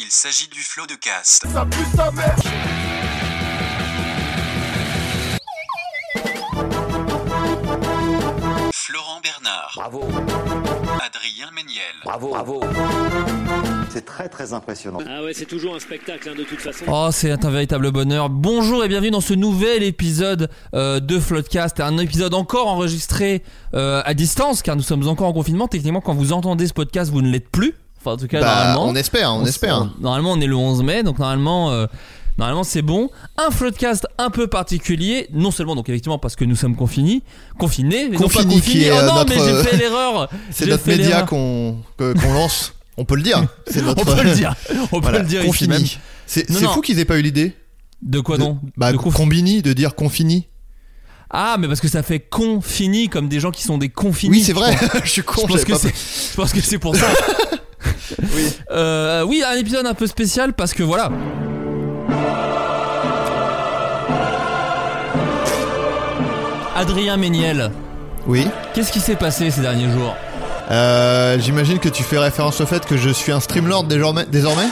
[0.00, 1.44] Il s'agit du flot de cast.
[8.72, 10.04] Florent Bernard, Bravo,
[11.04, 12.60] Adrien Méniel, bravo, bravo.
[13.90, 15.00] C'est très très impressionnant.
[15.04, 16.84] Ah ouais, c'est toujours un spectacle hein, de toute façon.
[16.86, 18.30] Oh, c'est un véritable bonheur.
[18.30, 21.80] Bonjour et bienvenue dans ce nouvel épisode euh, de Floodcast.
[21.80, 23.42] Un épisode encore enregistré
[23.74, 25.66] euh, à distance, car nous sommes encore en confinement.
[25.66, 27.74] Techniquement, quand vous entendez ce podcast, vous ne l'êtes plus.
[28.08, 28.86] Enfin, en tout cas, Bah, normalement.
[28.88, 29.88] on espère, on espère.
[30.00, 31.70] Normalement, on est le 11 mai, donc normalement.
[31.72, 31.86] euh,
[32.38, 33.10] Normalement c'est bon.
[33.36, 37.22] Un floodcast un peu particulier, non seulement donc effectivement parce que nous sommes confinés,
[37.58, 38.60] confinés, mais non pas confinés.
[38.60, 40.30] qui est, oh euh, non, notre, mais euh, j'ai fait l'erreur.
[40.52, 42.74] C'est notre média qu'on qu'on lance.
[42.96, 43.44] On peut le dire.
[43.66, 44.02] C'est notre.
[44.02, 44.54] On peut le dire.
[44.92, 45.98] On Voilà, peut le dire Confini.
[46.26, 46.68] C'est Non, non.
[46.74, 47.56] fou qu'ils aient pas eu l'idée.
[48.02, 50.46] De quoi de- donc Bah, De conf- combini, de dire confini.
[51.30, 54.36] Ah, mais parce que ça fait confini comme des gens qui sont des confinés.
[54.36, 54.76] Oui, c'est vrai.
[55.02, 55.42] Je suis con.
[55.42, 55.88] Je pense, j'avais que pas- c'est,
[56.30, 57.06] je pense que c'est pour ça.
[58.20, 58.52] Oui.
[59.26, 61.10] oui, un épisode un peu spécial parce que voilà.
[66.76, 67.70] Adrien Méniel,
[68.26, 68.46] Oui.
[68.74, 70.14] qu'est-ce qui s'est passé ces derniers jours?
[70.70, 74.26] Euh, J'imagine que tu fais référence au fait que je suis un streamlord désormais.
[74.30, 74.68] désormais?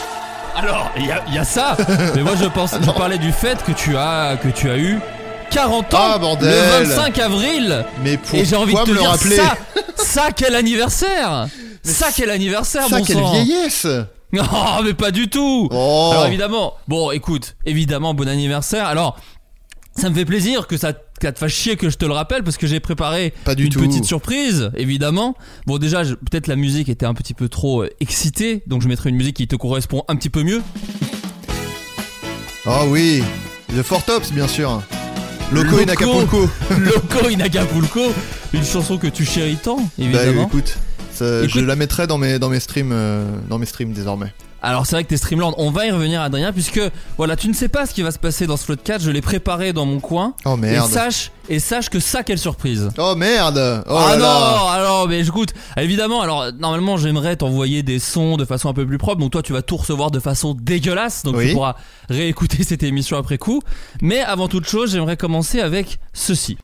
[0.56, 1.76] Alors, il y a, il y a ça,
[2.14, 4.98] mais moi je pense, je parlais du fait que tu as, que tu as eu
[5.50, 6.48] 40 ans Ah, bordel.
[6.80, 7.84] le 25 avril.
[8.02, 9.36] Mais Et j'ai envie de te me le dire rappeler?
[9.36, 9.54] ça,
[9.96, 11.46] ça quel anniversaire?
[11.92, 13.86] Ça quel anniversaire, Ça, bon quelle sang vieillesse
[14.32, 14.42] Non,
[14.84, 16.08] mais pas du tout Oh.
[16.12, 18.86] Alors évidemment, bon écoute, évidemment bon anniversaire.
[18.86, 19.18] Alors,
[19.96, 22.12] ça me fait plaisir que ça, que ça te fasse chier que je te le
[22.12, 23.80] rappelle parce que j'ai préparé Pas du une tout.
[23.80, 25.34] petite surprise, évidemment.
[25.66, 29.08] Bon déjà, peut-être la musique était un petit peu trop euh, excitée, donc je mettrai
[29.10, 30.62] une musique qui te correspond un petit peu mieux.
[32.66, 33.22] Oh oui.
[33.76, 34.82] The Four Tops, bien sûr.
[35.52, 35.90] Loco, in Loco.
[35.92, 36.50] Acapulco.
[36.78, 38.00] Loco in Acapulco,
[38.52, 40.46] une chanson que tu chéris tant, Bah évidemment.
[40.48, 40.76] écoute,
[41.16, 44.32] ça- je la mettrai dans mes dans mes streams euh, dans mes streams désormais.
[44.62, 46.80] Alors c'est vrai que t'es Streamland, on va y revenir Adrien puisque
[47.18, 49.20] voilà tu ne sais pas ce qui va se passer dans ce Floodcast, je l'ai
[49.20, 50.90] préparé dans mon coin Oh et merde.
[50.90, 52.88] sache et sache que ça quelle surprise.
[52.98, 53.84] Oh merde.
[53.86, 54.72] Oh ah là non, là.
[54.72, 58.98] alors mais écoute, évidemment, alors normalement j'aimerais t'envoyer des sons de façon un peu plus
[58.98, 61.48] propre, donc toi tu vas tout recevoir de façon dégueulasse, donc Oui.
[61.48, 61.76] tu pourras
[62.08, 63.60] réécouter cette émission après coup.
[64.02, 66.56] Mais avant toute chose, j'aimerais commencer avec ceci.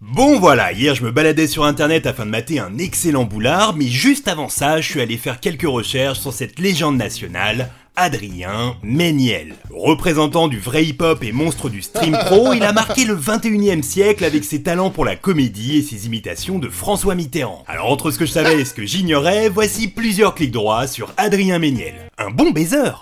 [0.00, 3.88] Bon voilà, hier je me baladais sur internet afin de mater un excellent boulard, mais
[3.88, 9.56] juste avant ça, je suis allé faire quelques recherches sur cette légende nationale, Adrien Méniel.
[9.74, 13.82] Représentant du vrai hip-hop et monstre du stream pro, il a marqué le 21 e
[13.82, 17.64] siècle avec ses talents pour la comédie et ses imitations de François Mitterrand.
[17.66, 21.12] Alors entre ce que je savais et ce que j'ignorais, voici plusieurs clics droits sur
[21.16, 21.94] Adrien Méniel.
[22.18, 22.92] Un bon baiser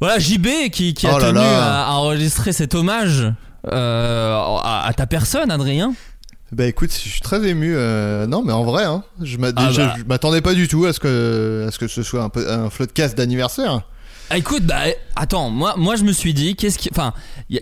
[0.00, 1.82] Voilà JB qui, qui a Oh là tenu là.
[1.82, 3.30] à, à enregistrer cet hommage
[3.68, 5.94] à, à ta personne Adrien.
[6.52, 7.74] Bah écoute, je suis très ému.
[7.76, 9.94] euh, non, mais en vrai, hein, je Ah bah.
[9.98, 12.50] je m'attendais pas du tout à ce que à ce que ce soit un, peu,
[12.50, 13.82] un floodcast d'anniversaire.
[14.32, 14.82] Ah, écoute, bah
[15.16, 17.12] attends, moi, moi je me suis dit, qu'est-ce qui, enfin,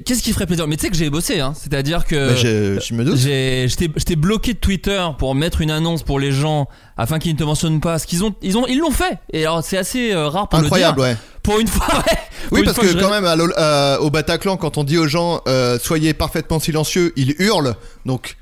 [0.04, 0.66] qu'est-ce qui ferait plaisir?
[0.68, 1.54] Mais tu sais que j'ai bossé, hein.
[1.56, 3.16] C'est-à-dire que Bah, je, je me doute.
[3.16, 6.68] j'ai, je t'ai- je t'ai bloqué de Twitter pour mettre une annonce pour les gens
[6.98, 7.98] afin qu'ils ne te mentionnent pas.
[7.98, 9.18] Ce qu'ils ont, ils ont, ils l'ont fait.
[9.32, 11.12] Et alors c'est assez euh, rare pour Incroyable, le dire.
[11.14, 11.18] ouais.
[11.42, 12.18] Pour une fois, ouais.
[12.50, 15.40] Oui, parce fois que quand même, à euh, au Bataclan, quand on dit aux gens
[15.48, 17.76] euh, soyez parfaitement silencieux, ils hurlent.
[18.04, 18.36] Donc,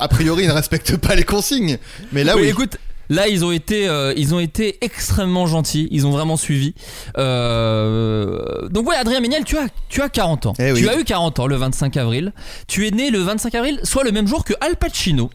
[0.00, 1.78] a priori, ils ne respectent pas les consignes.
[2.10, 2.48] Mais là, Oui, oui.
[2.48, 2.78] écoute,
[3.08, 5.88] là ils ont été, euh, ils ont été extrêmement gentils.
[5.90, 6.74] Ils ont vraiment suivi.
[7.18, 10.52] Euh, donc ouais, Adrien Méniel, tu as, tu as 40 ans.
[10.58, 10.80] Eh oui.
[10.80, 12.32] Tu as eu 40 ans le 25 avril.
[12.66, 15.30] Tu es né le 25 avril, soit le même jour que Al Pacino,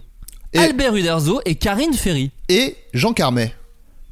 [0.53, 2.31] Et- Albert Uderzo et Karine Ferry.
[2.49, 3.53] Et Jean Carmet.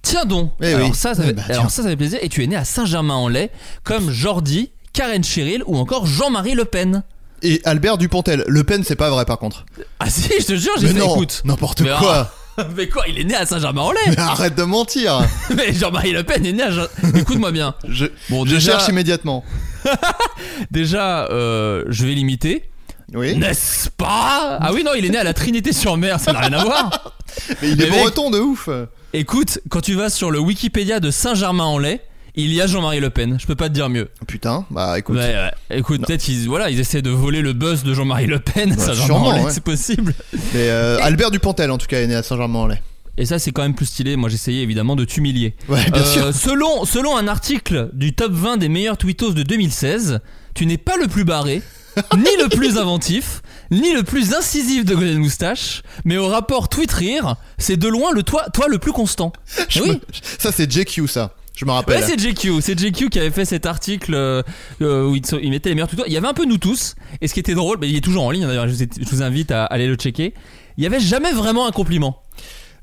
[0.01, 0.51] Tiens donc.
[0.61, 0.95] Eh alors oui.
[0.95, 2.19] ça, ça Eh fait, bah, alors ça, ça fait plaisir.
[2.21, 3.49] Et tu es né à Saint-Germain-en-Laye,
[3.83, 7.03] comme Jordi, Karen Cheryl ou encore Jean-Marie Le Pen.
[7.43, 8.43] Et Albert Dupontel.
[8.47, 9.65] Le Pen, c'est pas vrai par contre.
[9.99, 11.41] Ah si, je te jure, j'ai Mais fait non, écoute.
[11.45, 12.31] n'importe quoi.
[12.75, 15.19] Mais quoi, il est né à Saint-Germain-en-Laye Mais arrête de mentir.
[15.55, 17.75] Mais Jean-Marie Le Pen est né à Jean- Écoute-moi bien.
[17.87, 19.43] Je, Bon, je déjà- cherche immédiatement.
[20.71, 22.69] Déjà, euh, je vais l'imiter.
[23.13, 23.35] Oui.
[23.37, 24.57] N'est-ce pas?
[24.61, 27.13] Ah oui, non, il est né à la Trinité-sur-Mer, ça n'a rien à voir.
[27.61, 28.67] Mais il est Mais mec- breton de ouf.
[29.13, 32.01] Écoute, quand tu vas sur le Wikipédia de Saint-Germain-en-Laye,
[32.37, 33.37] il y a Jean-Marie Le Pen.
[33.39, 34.09] Je peux pas te dire mieux.
[34.27, 35.17] Putain, bah écoute.
[35.17, 35.77] Ouais, ouais.
[35.77, 38.75] Écoute, peut-être qu'ils voilà, ils essaient de voler le buzz de Jean-Marie Le Pen.
[38.75, 39.51] Bah, Saint-Germain-en-Laye, ouais.
[39.51, 40.13] c'est possible.
[40.53, 42.79] Mais euh, Albert Dupontel en tout cas est né à Saint-Germain-en-Laye.
[43.19, 44.15] Et ça, c'est quand même plus stylé.
[44.15, 45.55] Moi, j'essayais évidemment de t'humilier.
[45.67, 46.33] Ouais, bien Euh, sûr.
[46.35, 50.19] Selon, selon un article du top 20 des meilleurs tweetos de 2016,
[50.53, 51.63] tu n'es pas le plus barré,
[52.15, 53.41] ni le plus inventif,
[53.71, 58.11] ni le plus incisif de Golden Moustache, mais au rapport Tweet Rire, c'est de loin
[58.13, 59.33] le toi, toi le plus constant.
[59.67, 59.89] Je oui.
[59.93, 59.99] me-
[60.37, 61.33] Ça c'est JQ ça.
[61.57, 61.97] Je me rappelle.
[61.99, 64.43] Ouais, c'est JQ, c'est JQ qui avait fait cet article euh,
[64.81, 66.03] euh, où il, il mettait les meilleurs tutos.
[66.05, 68.01] Il y avait un peu nous tous, et ce qui était drôle, mais il est
[68.01, 70.33] toujours en ligne d'ailleurs, je vous, ai- je vous invite à aller le checker.
[70.77, 72.21] Il y avait jamais vraiment un compliment.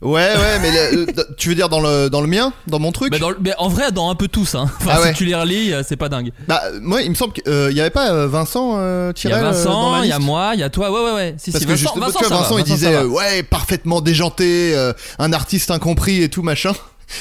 [0.03, 2.53] Ouais, ouais, mais le- le- tu veux dire dans le, dans le mien?
[2.67, 3.11] Dans mon truc?
[3.12, 4.55] Mais, dans le- mais en vrai, dans un peu tous.
[4.56, 4.69] Hein.
[4.81, 5.09] Enfin, Ah ouais.
[5.12, 6.32] Si tu les relis, euh, c'est pas dingue.
[6.49, 9.37] Bah, moi, il me semble qu'il y avait pas euh, Vincent euh, Il y a
[9.38, 10.91] euh, Vincent, il y a moi, il y a toi.
[10.91, 11.35] Ouais, ouais, ouais.
[11.38, 12.94] Si, Parce si, que Vincent, juste, Vincent, tu vois, ça va, Vincent, il Vincent, disait
[12.97, 16.73] euh, ouais parfaitement déjanté, euh, un artiste incompris et tout machin.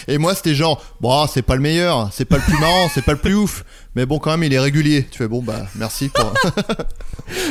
[0.07, 3.01] Et moi c'était genre bon c'est pas le meilleur, c'est pas le plus marrant, c'est
[3.03, 3.63] pas le plus ouf,
[3.95, 5.07] mais bon quand même il est régulier.
[5.11, 6.33] Tu fais bon bah merci pour.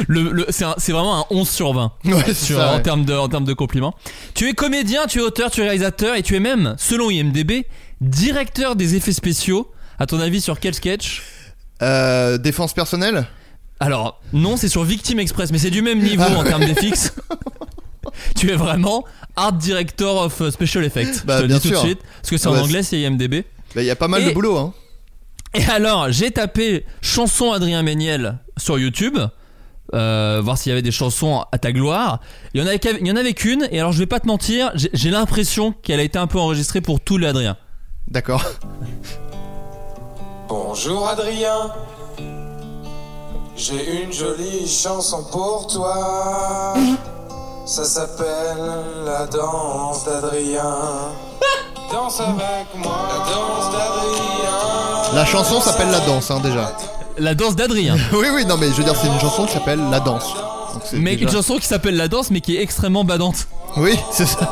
[0.06, 2.72] Le- le- c'est vraiment un 11 sur 20 ouais c'est sur- ça.
[2.72, 2.82] en, ouais.
[2.82, 3.94] termes de, en termes de compliments.
[4.34, 7.64] Tu es comédien, tu es auteur, tu es réalisateur et tu es même, selon IMDB,
[8.00, 9.70] directeur des effets spéciaux.
[9.98, 11.22] À ton avis, sur quel sketch?
[11.80, 13.26] Euh, défense personnelle?
[13.80, 17.14] Alors, non, c'est sur Victim Express, mais c'est du même niveau Ah en termes d'FX.
[18.36, 19.04] tu es vraiment
[19.36, 21.24] Art Director of euh, Special Effects.
[21.24, 21.82] Bah, je te le bien dis tout sûr.
[21.82, 22.00] de suite.
[22.20, 23.44] Parce que c'est en bah, anglais, c'est IMDB.
[23.74, 24.72] Bah, il y a pas mal Et- de boulot hein.
[25.54, 29.18] Et alors, j'ai tapé chanson Adrien Méniel sur YouTube,
[29.92, 32.20] euh, voir s'il y avait des chansons à ta gloire.
[32.54, 34.18] Il y en avait, qu'à- il y en avait qu'une, et alors je vais pas
[34.20, 37.58] te mentir, j'ai j'ai l'impression qu'elle a été un peu enregistrée pour tout l'Adrien.
[38.08, 38.42] D'accord.
[40.48, 41.70] Bonjour Adrien,
[43.56, 46.74] j'ai une jolie chanson pour toi.
[47.64, 48.26] Ça s'appelle
[49.06, 50.74] la danse d'Adrien.
[51.92, 55.14] Danse avec moi, la danse d'Adrien.
[55.14, 56.72] La chanson s'appelle La Danse hein, déjà.
[57.18, 57.96] La danse d'Adrien.
[58.12, 60.24] oui oui non mais je veux dire c'est une chanson qui s'appelle La Danse.
[60.72, 63.46] Donc, c'est mais déjà- une chanson qui s'appelle La danse, mais qui est extrêmement badante.
[63.76, 64.50] Oui c'est ça.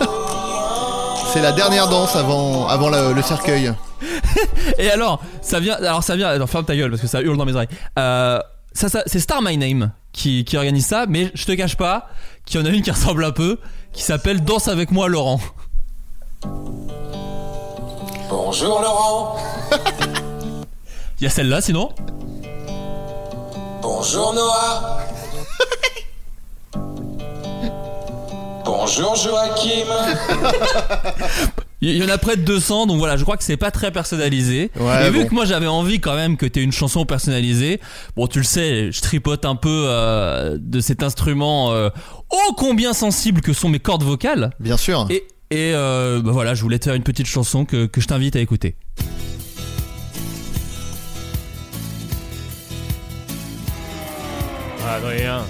[1.32, 3.72] C'est la dernière danse avant avant le, le cercueil.
[4.78, 5.74] Et alors, ça vient.
[5.76, 6.28] Alors, ça vient.
[6.28, 7.68] Alors, ferme ta gueule parce que ça hurle dans mes oreilles.
[7.98, 8.38] Euh,
[8.72, 12.08] ça, ça, c'est Star My Name qui, qui organise ça, mais je te cache pas
[12.46, 13.58] qu'il y en a une qui ressemble un peu,
[13.92, 15.40] qui s'appelle Danse avec moi, Laurent.
[18.28, 19.36] Bonjour Laurent,
[21.20, 21.90] Il y a celle-là sinon
[24.00, 24.98] bonjour Noah.
[28.64, 29.88] Bonjour Joachim.
[31.82, 33.90] Il y en a près de 200, donc voilà, je crois que c'est pas très
[33.90, 34.70] personnalisé.
[34.78, 35.26] Ouais, et vu bon.
[35.28, 37.80] que moi j'avais envie quand même que t'aies une chanson personnalisée,
[38.16, 41.88] bon tu le sais, je tripote un peu euh, de cet instrument euh,
[42.28, 44.50] ô combien sensible que sont mes cordes vocales.
[44.60, 45.06] Bien sûr.
[45.08, 48.06] Et, et euh, bah voilà, je voulais te faire une petite chanson que, que je
[48.06, 48.76] t'invite à écouter.
[54.86, 55.44] Adrien.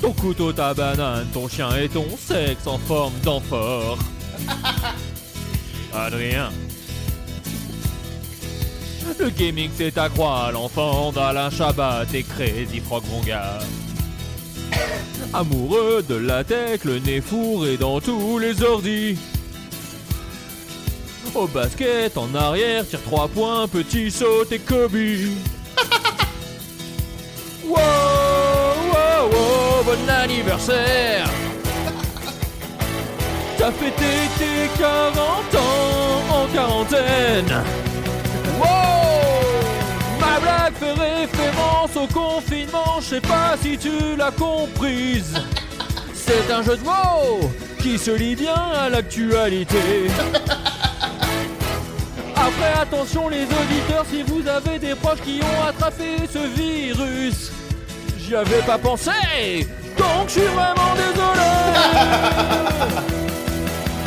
[0.00, 3.98] Ton couteau, ta banane, ton chien et ton sexe en forme d'amphore.
[5.94, 6.50] Adrien.
[9.18, 13.58] Le gaming c'est ta croix, l'enfant d'Alain Chabat et Crazy Frog Vonga.
[15.32, 19.18] Amoureux de la tech, le nez fourré dans tous les ordis.
[21.34, 24.96] Au basket, en arrière, tire 3 points, petit saut et Kobe.
[27.66, 27.80] Wow,
[28.92, 31.26] wow, wow, bon anniversaire.
[33.58, 35.16] T'as fêté tes 40
[35.54, 37.62] ans en quarantaine.
[38.58, 38.66] Wow!
[40.20, 45.34] Ma blague fait référence au confinement, je sais pas si tu l'as comprise.
[46.14, 50.08] C'est un jeu de mots qui se lie bien à l'actualité.
[52.34, 57.52] Après, attention les auditeurs, si vous avez des proches qui ont attrapé ce virus,
[58.26, 59.10] j'y avais pas pensé,
[59.96, 61.40] donc je suis vraiment désolé.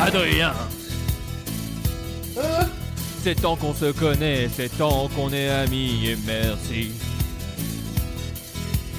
[0.00, 0.52] Adrien.
[3.22, 6.92] C'est tant qu'on se connaît, c'est tant qu'on est amis, et merci.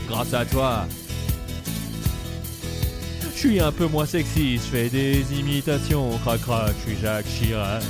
[0.07, 0.85] Grâce à toi,
[3.33, 7.25] je suis un peu moins sexy, je fais des imitations, crac crac, je suis Jacques
[7.27, 7.83] Chirac.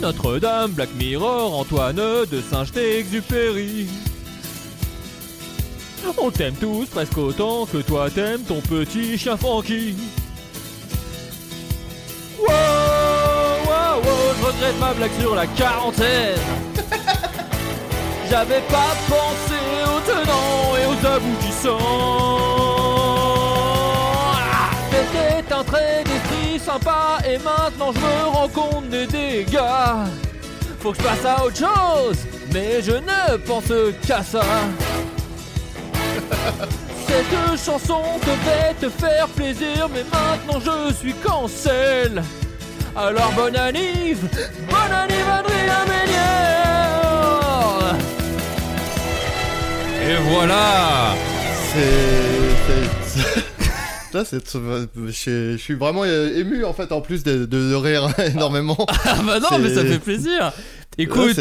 [0.00, 3.86] Notre-Dame, Black Mirror, Antoine de Saint-Exupéry.
[6.18, 9.96] On t'aime tous presque autant que toi t'aimes ton petit chien Frankie.
[12.38, 16.38] Wow, wow, wow, je regrette ma blague sur la quarantaine.
[18.30, 21.78] J'avais pas pensé aux tenants et aux aboutissants.
[24.52, 29.58] Ah, C'était un trait d'esprit sympa et maintenant je me rends compte des dégâts.
[30.80, 32.18] Faut que je passe à autre chose,
[32.52, 33.72] mais je ne pense
[34.06, 34.42] qu'à ça.
[37.06, 42.22] Cette chanson devait te faire plaisir, mais maintenant je suis cancel.
[42.96, 44.18] Alors bonne anniv,
[44.68, 46.20] bonne anniv Adrien Méniel
[50.02, 51.14] Et voilà
[51.72, 52.10] C'est.
[54.12, 58.08] Là, c'est- je, je suis vraiment ému en fait, en plus de, de- de rire
[58.34, 58.76] énormément.
[58.88, 60.52] Ah bah non, mais ça fait plaisir.
[60.98, 61.38] Écoute,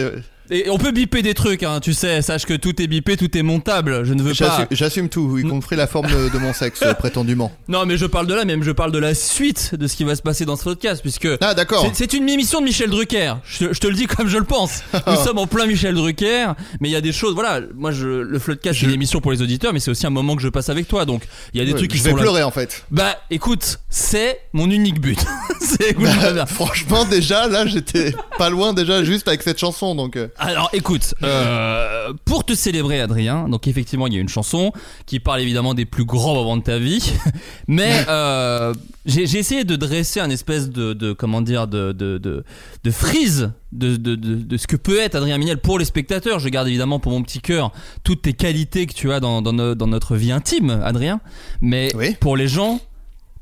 [0.49, 3.35] et on peut biper des trucs, hein, tu sais, sache que tout est bipé, tout
[3.37, 4.03] est montable.
[4.05, 4.67] Je ne veux pas.
[4.71, 7.51] J'assume tout, y compris la forme de, de mon sexe, euh, prétendument.
[7.67, 10.03] Non, mais je parle de là, même je parle de la suite de ce qui
[10.03, 11.85] va se passer dans ce podcast, puisque Ah, d'accord.
[11.93, 13.35] c'est- une émission de Michel Drucker.
[13.45, 14.81] Je, te- je te le dis comme je le pense.
[15.07, 16.47] Nous sommes en plein Michel Drucker,
[16.81, 17.35] mais il y a des choses.
[17.35, 20.09] Voilà, moi, je, le Floodcast, c'est une émission pour les auditeurs, mais c'est aussi un
[20.09, 21.05] moment que je passe avec toi.
[21.05, 22.21] Donc, il y a des Ouais, trucs qui je vais sont là.
[22.23, 22.83] pleurer en fait.
[22.89, 25.19] Bah, écoute, c'est mon unique but.
[25.61, 30.17] c'est Bah, franchement, déjà là, j'étais pas loin déjà juste avec cette chanson, donc.
[30.39, 34.71] Alors écoute, euh, pour te célébrer Adrien, donc effectivement il y a une chanson
[35.05, 37.13] qui parle évidemment des plus grands moments de ta vie,
[37.67, 38.73] mais euh,
[39.05, 42.43] j'ai j'ai essayé de dresser un espèce de, de comment dire de, de, de,
[42.83, 46.39] de frise de, de, de, de ce que peut être Adrien Minel pour les spectateurs.
[46.39, 47.71] Je garde évidemment pour mon petit cœur
[48.03, 51.19] toutes tes qualités que tu as dans, dans, no- dans notre vie intime, Adrien,
[51.61, 52.79] mais pour les gens,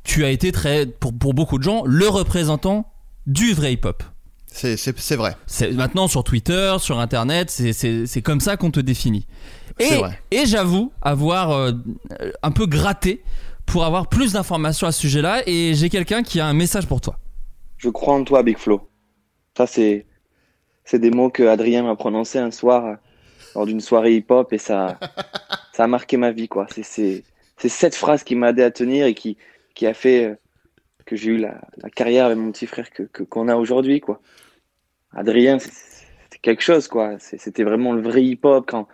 [0.03, 2.91] tu as été très, pour, pour beaucoup de gens, le représentant
[3.25, 4.03] du vrai hip-hop.
[4.57, 5.35] C'est, vrai.
[5.45, 9.27] C'est maintenant sur Twitter, sur Internet, c'est- c'est c'est comme ça qu'on te définit.
[9.79, 10.19] Et, C'est vrai.
[10.31, 11.71] et j'avoue avoir euh,
[12.41, 13.21] un peu gratté
[13.67, 15.43] pour avoir plus d'informations à ce sujet-là.
[15.47, 17.17] Et j'ai quelqu'un qui a un message pour toi.
[17.77, 18.89] Je crois en toi, Big Flo.
[19.55, 20.05] Ça, c'est,
[20.85, 22.93] c'est des mots que Adrien m'a prononcés un soir euh,
[23.55, 24.97] lors d'une soirée hip-hop et ça,
[25.73, 26.65] ça a marqué ma vie, quoi.
[26.73, 27.23] C'est, c'est,
[27.57, 29.37] c'est cette phrase qui m'a aidé à tenir et qui,
[29.75, 30.35] qui a fait euh,
[31.05, 33.99] que j'ai eu la, la carrière avec mon petit frère que, que- qu'on a aujourd'hui,
[33.99, 34.19] quoi.
[35.17, 37.17] Adrien, c'était quelque chose, quoi.
[37.19, 38.87] C'était vraiment le vrai hip-hop quand,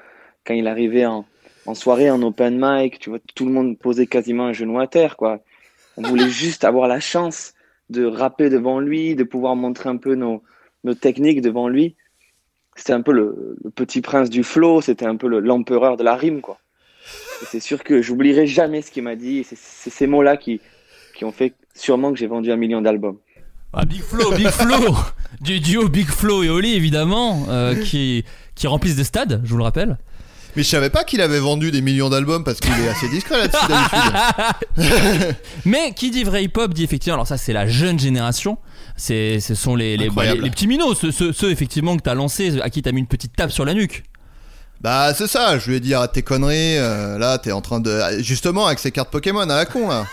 [0.45, 1.27] quand il arrivait en,
[1.67, 4.87] en soirée, en open mic, tu vois, tout le monde posait quasiment un genou à
[4.87, 5.41] terre, quoi.
[5.97, 7.53] On voulait juste avoir la chance
[7.89, 10.43] de rapper devant lui, de pouvoir montrer un peu nos,
[10.85, 11.97] nos techniques devant lui.
[12.75, 16.03] C'était un peu le, le petit prince du flow, c'était un peu le- l'empereur de
[16.03, 16.59] la rime, quoi.
[17.45, 19.43] C'est sûr que j'oublierai jamais ce qu'il m'a dit.
[19.43, 19.57] c'est
[19.91, 20.61] ces mots-là qui,
[21.13, 23.19] qui ont fait sûrement que j'ai vendu un million d'albums.
[23.73, 24.95] Ah, Big Flo, Big Flo
[25.41, 28.23] Du duo Big Flo et Oli, évidemment, euh, qui,
[28.55, 29.97] qui remplissent des stades, je vous le rappelle.
[30.55, 33.39] Mais je savais pas qu'il avait vendu des millions d'albums parce qu'il est assez discret
[33.39, 35.35] là-dessus d'habitude.
[35.65, 38.59] Mais qui dit vrai hip-hop dit effectivement, alors ça c'est la jeune génération,
[38.95, 40.37] c'est, ce sont les, les, bah, Incroyable.
[40.39, 42.99] les- les petits minots, ceux, ceux- ceux, effectivement que t'as lancés, à qui t'as mis
[42.99, 44.03] une petite tape sur la nuque.
[44.81, 47.79] Bah c'est ça, je lui ai dit arrête tes conneries, euh, là t'es en train
[47.79, 47.99] de...
[48.19, 50.05] Justement avec ces cartes Pokémon à la con là.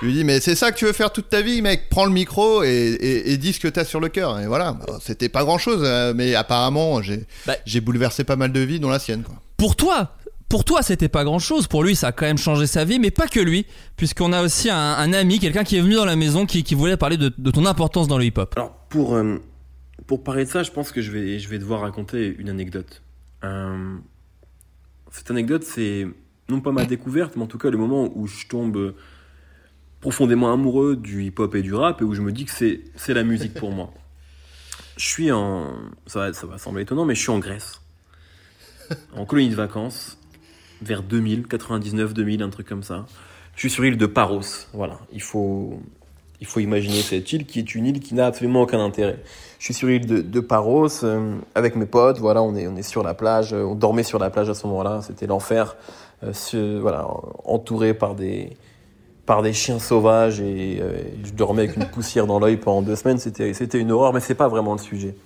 [0.00, 2.04] Je lui dit mais c'est ça que tu veux faire toute ta vie mec, prends
[2.04, 4.38] le micro et, et, et dis ce que t'as sur le cœur.
[4.40, 7.54] Et voilà, Bon, c'était pas grand chose mais apparemment j'ai Bah.
[7.64, 9.34] j'ai bouleversé pas mal de vies dont la sienne quoi.
[9.56, 10.12] Pour toi,
[10.48, 12.98] pour toi c'était pas grand chose, pour lui ça a quand même changé sa vie,
[12.98, 16.04] mais pas que lui, puisqu'on a aussi un, un ami, quelqu'un qui est venu dans
[16.04, 18.52] la maison qui, qui voulait parler de, de ton importance dans le hip-hop.
[18.56, 19.38] Alors, pour, euh,
[20.06, 23.02] pour parler de ça, je pense que je vais, je vais devoir raconter une anecdote.
[23.44, 23.96] Euh,
[25.10, 26.06] cette anecdote, c'est
[26.48, 28.94] non pas ma découverte, mais en tout cas le moment où je tombe
[30.06, 33.12] profondément amoureux du hip-hop et du rap et où je me dis que c'est, c'est
[33.12, 33.90] la musique pour moi.
[34.96, 35.74] Je suis en.
[36.06, 37.82] Ça va, ça va sembler étonnant, mais je suis en Grèce.
[39.16, 40.16] En colonie de vacances,
[40.80, 43.04] vers 2000, 99, 2000, un truc comme ça.
[43.56, 44.40] Je suis sur l'île de Paros.
[44.72, 45.80] Voilà, il faut,
[46.40, 49.22] il faut imaginer cette île qui est une île qui n'a absolument aucun intérêt.
[49.58, 52.18] Je suis sur l'île de, de Paros euh, avec mes potes.
[52.18, 53.52] Voilà, on est, on est sur la plage.
[53.52, 55.00] euh, On dormait sur la plage à ce moment-là.
[55.02, 55.76] C'était l'enfer.
[56.22, 57.06] Euh, voilà,
[57.44, 58.56] entouré par des,
[59.26, 62.96] par des chiens sauvages et euh, je dormais avec une poussière dans l'œil pendant deux
[62.96, 63.18] semaines.
[63.18, 65.16] C'était, c'était une horreur, mais c'est pas vraiment le sujet.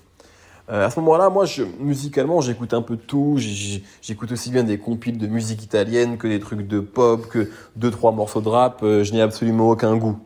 [0.70, 3.36] Euh, à ce moment-là, moi, je, musicalement, j'écoute un peu de tout.
[3.38, 7.90] J'écoute aussi bien des compiles de musique italienne que des trucs de pop, que deux,
[7.90, 8.80] trois morceaux de rap.
[8.82, 10.18] Euh, je n'ai absolument aucun goût.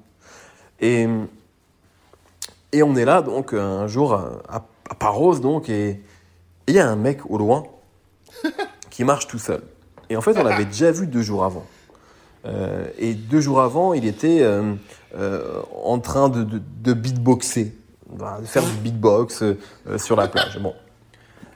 [0.80, 1.08] Et,
[2.72, 6.00] et on est là, donc, un jour, à, à- à Paros, donc, et
[6.66, 7.64] et il y a un mec au loin
[8.90, 9.62] qui marche tout seul.
[10.08, 11.64] Et en fait, on l'avait déjà vu deux jours avant.
[12.46, 14.74] Euh, et deux jours avant, il était euh,
[15.16, 17.74] euh, en train de, beatboxer,
[18.08, 19.42] Voilà, de faire du beatbox
[19.96, 20.58] sur la plage.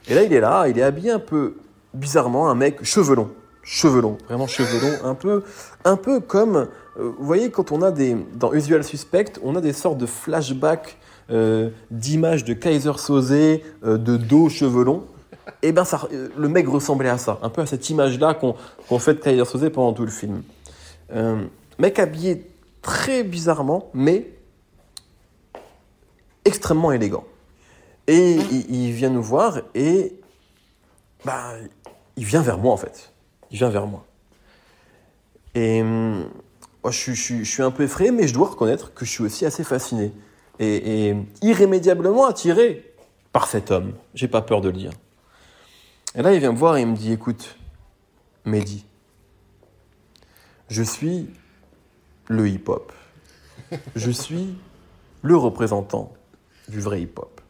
[0.07, 1.57] Et là, il est là, il est habillé un peu
[1.93, 3.29] bizarrement, un mec cheveux longs,
[4.27, 5.43] vraiment cheveux longs, un peu,
[5.83, 6.67] un peu comme,
[6.97, 10.97] vous voyez, quand on a des, dans Usual Suspect, on a des sortes de flashbacks
[11.91, 13.29] d'images de Kaiser Soze,
[13.83, 15.03] de dos cheveux longs.
[15.61, 18.55] Et ben ça, le mec ressemblait à ça, un peu à cette image-là qu'on
[18.87, 20.41] qu'on fait de Kaiser Soze pendant tout le film.
[21.11, 21.45] Euh,
[21.77, 22.45] mec habillé
[22.81, 24.27] très bizarrement, mais
[26.45, 27.25] extrêmement élégant.
[28.07, 28.35] Et
[28.69, 30.15] il, vient nous voir et
[31.25, 31.53] bah,
[32.15, 33.11] il vient vers moi en fait.
[33.51, 34.03] Il vient vers moi.
[35.53, 39.11] Et moi, je, suis- je suis- un peu effrayé, mais je dois reconnaître que je
[39.11, 40.11] suis aussi assez fasciné
[40.57, 42.93] et, et irrémédiablement attiré
[43.31, 43.93] par cet homme.
[44.15, 44.91] J'ai pas peur de le dire.
[46.15, 47.57] Et là, il vient me voir et il me dit Écoute,
[48.45, 48.85] Mehdi,
[50.69, 51.27] je suis
[52.27, 52.91] le hip-hop.
[53.95, 54.55] Je suis
[55.21, 56.13] le représentant
[56.67, 57.41] du vrai hip-hop.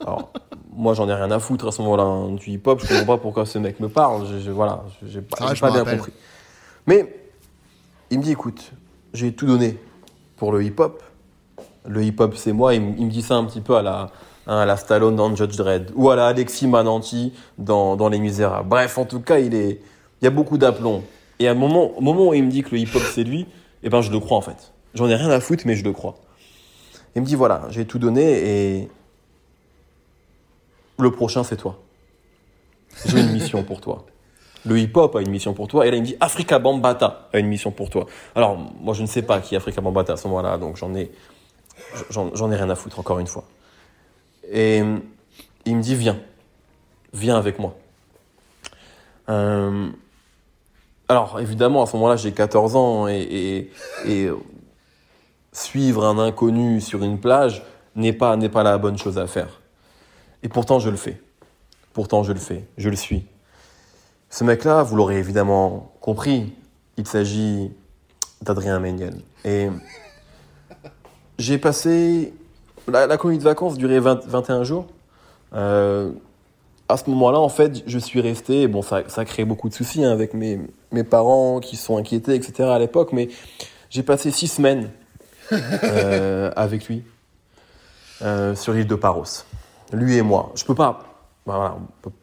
[0.00, 0.32] Alors,
[0.74, 2.80] moi, j'en ai rien à foutre à ce moment-là hein, du hip-hop.
[2.80, 4.26] Je comprends pas pourquoi ce mec me parle.
[4.26, 6.12] Je, je- voilà, j'ai pas, Ah, pas bien compris.
[6.86, 7.14] Mais
[8.10, 8.72] il me dit, écoute,
[9.12, 9.78] j'ai tout donné
[10.36, 11.02] pour le hip-hop.
[11.86, 12.74] Le hip-hop, c'est moi.
[12.74, 14.10] Il, me- il me dit ça un petit peu à la,
[14.46, 18.18] hein, à la Stallone dans Judge Dredd ou à la Alexis Mananti dans, dans Les
[18.18, 18.68] Misérables.
[18.68, 19.80] Bref, en tout cas, il est,
[20.20, 21.02] il y a beaucoup d'aplomb.
[21.42, 23.46] Et à un moment, au moment où il me dit que le hip-hop c'est lui,
[23.82, 24.72] eh ben je le crois en fait.
[24.94, 26.14] J'en ai rien à foutre, mais je le crois.
[27.16, 28.88] Il me dit voilà, j'ai tout donné et
[30.98, 31.80] le prochain c'est toi.
[33.06, 34.06] J'ai une mission pour toi.
[34.64, 35.84] Le hip-hop a une mission pour toi.
[35.84, 38.06] Et là, il me dit Africa Bambata a une mission pour toi.
[38.36, 40.94] Alors, moi, je ne sais pas qui est Africa Bambata à ce moment-là, donc j'en
[40.94, 41.10] ai,
[42.10, 43.44] j'en, ai rien à foutre, encore une fois.
[44.48, 44.80] Et
[45.64, 46.20] il me dit Viens,
[47.12, 47.74] viens avec moi.
[49.28, 49.90] Euh,
[51.08, 53.70] alors, évidemment, à ce moment-là, j'ai 14 ans et,
[55.52, 57.62] suivre un inconnu sur une plage
[57.94, 59.60] n'est pas, pas la bonne chose à faire.
[60.42, 61.20] Et pourtant, je le fais.
[61.92, 62.64] Pourtant, je le fais.
[62.78, 63.26] Je le suis.
[64.30, 66.54] Ce mec-là, vous l'aurez évidemment compris,
[66.96, 67.70] il s'agit
[68.40, 69.20] d'Adrien Méniel.
[69.44, 69.68] Et
[71.38, 72.32] j'ai passé.
[72.88, 74.86] La, la de vacances durait 20 21 jours.
[75.54, 76.12] Euh,
[76.88, 78.68] à ce moment-là, en fait, je suis resté.
[78.68, 81.96] Bon, ça, ça a créé beaucoup de soucis hein, avec mes, mes parents qui sont
[81.96, 82.68] inquiétés, etc.
[82.68, 83.28] à l'époque, mais
[83.90, 84.90] j'ai passé six semaines
[85.52, 87.04] euh, avec lui
[88.22, 89.44] euh, sur l'île de Paros.
[89.92, 90.52] Lui et moi.
[90.54, 91.02] Je peux pas.
[91.46, 92.16] bah Voilà, on peut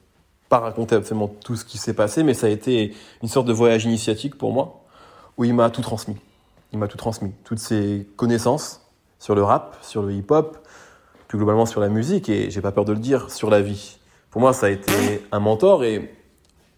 [0.49, 3.53] pas raconter absolument tout ce qui s'est passé, mais ça a été une sorte de
[3.53, 4.81] voyage initiatique pour moi,
[5.37, 6.17] où il m'a tout transmis.
[6.73, 7.31] Il m'a tout transmis.
[7.43, 8.81] Toutes ses connaissances
[9.19, 10.57] sur le rap, sur le hip-hop,
[11.27, 13.98] plus globalement sur la musique, et j'ai pas peur de le dire, sur la vie.
[14.31, 16.13] Pour moi, ça a été un mentor, et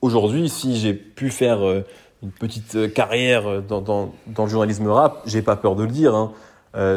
[0.02, 1.86] aujourd'hui, si j'ai pu faire euh,
[2.24, 6.16] une petite euh, carrière euh, dans, le journalisme rap, j'ai pas peur de le dire,
[6.16, 6.32] hein.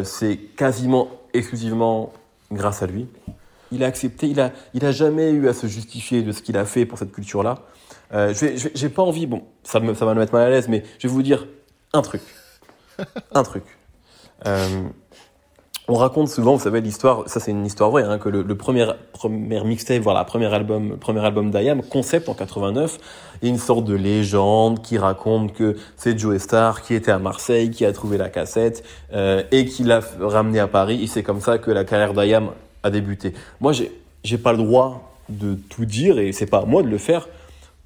[0.04, 2.12] C'est quasiment exclusivement
[2.52, 3.08] grâce à lui.
[3.72, 6.56] Il a accepté, il a, il a jamais eu à se justifier de ce qu'il
[6.56, 7.58] a fait pour cette culture-là.
[8.12, 8.32] Euh,
[8.74, 11.22] j'ai pas envie, bon, ça, va me mettre mal à l'aise, mais je vais vous
[11.22, 11.48] dire
[11.92, 12.22] un truc.
[13.34, 13.64] un truc.
[15.86, 18.56] On raconte souvent, vous savez, l'histoire, ça c'est une histoire vraie, hein, que le, le
[18.56, 22.98] premier, premier mixtape, voilà, premier album, le premier album d'Ayam, concept en 89,
[23.42, 27.10] il y a une sorte de légende qui raconte que c'est Joe Star qui était
[27.10, 31.02] à Marseille, qui a trouvé la cassette euh, et qui l'a ramené à Paris.
[31.02, 32.50] Et c'est comme ça que la carrière d'Ayam
[32.82, 33.34] a débuté.
[33.60, 33.92] Moi, j'ai
[34.24, 37.28] j'ai pas le droit de tout dire et c'est pas à moi de le faire.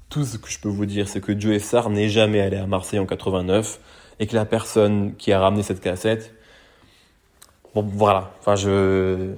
[0.09, 2.65] Tout ce que je peux vous dire, c'est que Joe Star n'est jamais allé à
[2.65, 3.79] Marseille en 89
[4.19, 6.33] et que la personne qui a ramené cette cassette
[7.75, 8.31] Bon, voilà.
[8.39, 9.33] Enfin, je.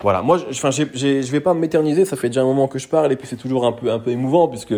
[0.00, 0.22] Voilà.
[0.22, 2.04] Moi, je, enfin, vais pas m'éterniser.
[2.04, 3.98] Ça fait déjà un moment que je parle et puis c'est toujours un peu, un
[3.98, 4.74] peu émouvant puisque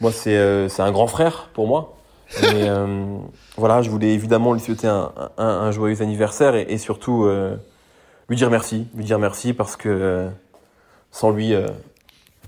[0.00, 1.96] moi, c'est euh, un grand frère pour moi.
[2.42, 3.18] Et euh,
[3.56, 7.56] voilà, je voulais évidemment lui souhaiter un, un, joyeux anniversaire et, surtout euh,
[8.28, 8.88] lui dire merci.
[8.94, 10.28] Lui dire merci parce que
[11.12, 11.54] sans lui,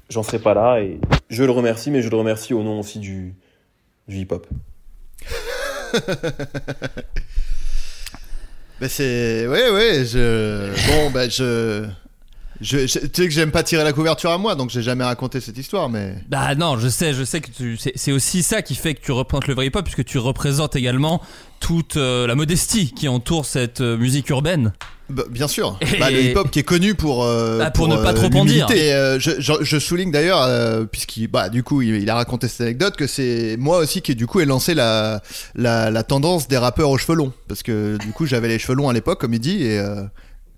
[0.09, 0.81] j'en serais pas là.
[0.81, 3.35] Et je le remercie, mais je le remercie au nom aussi du,
[4.09, 4.46] du hip-hop.
[8.80, 11.84] Bah c'est ouais ouais je bon bah je
[12.60, 15.40] je, tu sais que j'aime pas tirer la couverture à moi donc j'ai jamais raconté
[15.40, 17.48] cette histoire mais Bah non, je sais, je sais que
[17.94, 21.22] c'est aussi ça qui fait que tu représentes le vrai hip-hop, puisque tu représentes également
[21.60, 24.72] toute euh, la modestie qui entoure cette euh, musique urbaine.
[25.11, 25.79] Bah, bien sûr.
[25.81, 28.44] Et- Bah, le hip-hop qui est connu pour euh, Bah, pour ne pas trop en
[28.44, 28.66] dire.
[28.71, 32.14] Et, euh, je, je- je souligne d'ailleurs, euh, puisqu'il, bah, du coup, il, il a
[32.14, 35.23] raconté cette anecdote que c'est moi aussi qui du coup ai lancé la,
[35.55, 38.75] la, la tendance des rappeurs aux cheveux longs, parce que du coup j'avais les cheveux
[38.75, 40.03] longs à l'époque, comme il dit, et euh,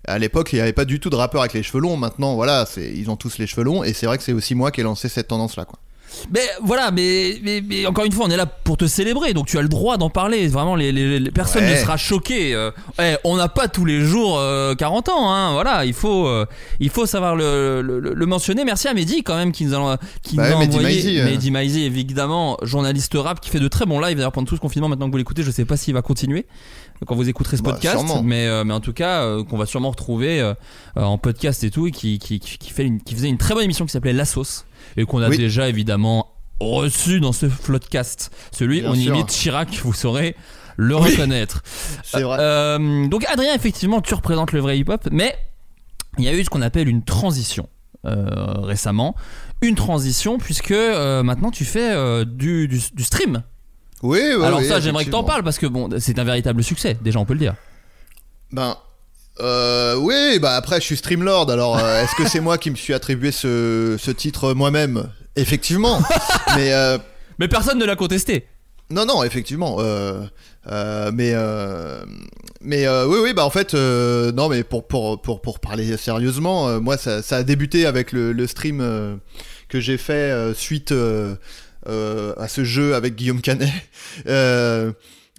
[0.07, 1.95] à l'époque il n'y avait pas du tout de rappeurs avec les cheveux longs.
[1.97, 4.53] Maintenant, voilà, c'est ils ont tous les cheveux longs, et c'est vrai que c'est aussi
[4.55, 5.79] moi qui ai lancé cette tendance là, quoi.
[6.33, 9.47] Mais voilà, mais, mais, mais encore une fois, on est là pour te célébrer, donc
[9.47, 10.47] tu as le droit d'en parler.
[10.47, 11.71] Vraiment, les, les- les personnes Ouais.
[11.71, 12.53] ne sera choquées.
[12.53, 12.71] Euh,
[13.01, 15.53] eh, on n'a pas tous les jours euh, 40 ans, hein.
[15.53, 16.45] Voilà, il faut, euh,
[16.79, 18.63] il faut savoir le, le, le- le mentionner.
[18.65, 21.21] Merci à Mehdi quand même qui nous a, qui Bah nous a ouais, Mehdi envoyé.
[21.21, 21.25] Euh.
[21.25, 24.17] Mehdi Maizi, évidemment, journaliste rap qui fait de très bons lives.
[24.17, 26.45] D'ailleurs, pendant tout ce confinement, maintenant que vous l'écoutez, je sais pas s'il va continuer
[27.07, 29.65] quand vous écouterez ce Bah, podcast, mais, euh, mais en tout cas, euh, qu'on va
[29.65, 30.53] sûrement retrouver euh,
[30.97, 33.55] euh, en podcast et tout, et qui, qui, qui, fait une- qui faisait une très
[33.55, 34.65] bonne émission qui s'appelait La Sauce,
[34.97, 35.37] et qu'on a Oui.
[35.37, 36.27] déjà évidemment
[36.59, 38.31] reçu dans ce floodcast.
[38.51, 39.15] Celui, on sûr.
[39.15, 40.35] imite Chirac, vous saurez
[40.77, 41.11] le Oui.
[41.11, 41.63] reconnaître.
[42.03, 42.37] C'est vrai.
[42.39, 45.35] Euh, donc Adrien, effectivement, tu représentes le vrai hip-hop, mais
[46.17, 47.67] il y a eu ce qu'on appelle une transition
[48.05, 48.25] euh,
[48.61, 49.15] récemment.
[49.61, 53.43] Une transition puisque euh, maintenant tu fais du, du, du stream.
[54.03, 56.63] Oui, oui, Alors oui, ça, j'aimerais que t'en parles parce que bon, c'est un véritable
[56.63, 56.97] succès.
[57.01, 57.53] Déjà, on peut le dire.
[58.51, 58.75] Ben.
[59.39, 62.75] Euh, oui, bah après je suis Streamlord, alors euh, est-ce que c'est moi qui me
[62.75, 65.09] suis attribué ce, ce titre moi-même?
[65.35, 65.99] Effectivement.
[66.55, 66.97] mais euh,
[67.39, 68.45] Mais personne ne l'a contesté.
[68.89, 69.77] non, non, effectivement.
[69.79, 70.21] euh,
[70.69, 72.03] euh, mais euh,
[72.59, 75.97] mais euh, oui, oui, bah en fait, euh, non, mais pour pour pour pour parler
[75.97, 79.15] sérieusement, euh, moi ça, ça a débuté avec le, le stream euh,
[79.69, 81.35] que j'ai fait euh, suite euh,
[81.87, 83.71] euh, à ce jeu avec Guillaume Canet.
[84.27, 84.91] Euh,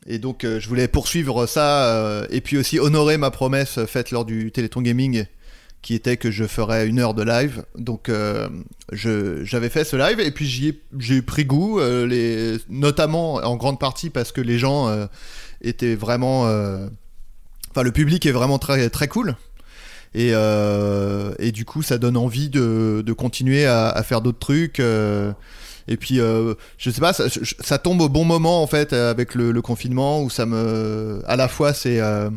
[0.07, 4.11] et donc euh, je voulais poursuivre ça euh, et puis aussi honorer ma promesse faite
[4.11, 5.27] lors du Téléthon Gaming
[5.81, 7.65] qui était que je ferais une heure de live.
[7.77, 8.49] Donc euh,
[8.93, 10.47] j'avais fait ce live et puis
[10.99, 11.81] j'ai pris goût,
[12.69, 15.09] notamment en grande partie parce que les gens
[15.61, 19.35] étaient vraiment, enfin le public est vraiment très très cool.
[20.15, 20.31] Et,
[21.53, 24.81] du coup, ça donne envie de, continuer à faire d'autres trucs.
[25.89, 29.35] Euh, et puis, euh, je sais pas, ça, tombe au bon moment en fait avec
[29.35, 32.31] le, confinement où ça me, à la fois c'est euh,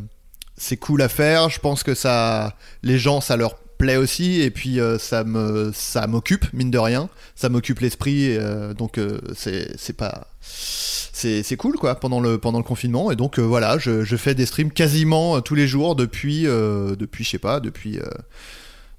[0.58, 1.49] c'est cool à faire.
[1.49, 4.41] Je pense que ça, les gens, ça leur plaît aussi.
[4.41, 7.10] Et puis euh, ça me, ça m'occupe mine de rien.
[7.36, 8.36] Ça m'occupe l'esprit.
[8.38, 13.12] euh, donc euh, c'est, c'est pas, c'est, cool quoi pendant le pendant le confinement.
[13.12, 16.47] Et donc euh, voilà, je, je fais des streams quasiment euh, tous les jours depuis,
[16.47, 18.03] euh, depuis je sais pas, depuis euh,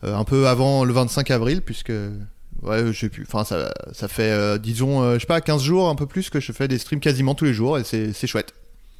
[0.04, 1.92] euh, un peu avant le 25 avril puisque.
[2.62, 3.25] Ouais, j'ai pu.
[3.29, 6.31] Enfin, ça, ça fait, euh, disons, euh, je sais pas, 15 jours, un peu plus
[6.31, 8.55] que je fais des streams quasiment tous les jours et c'est c'est chouette.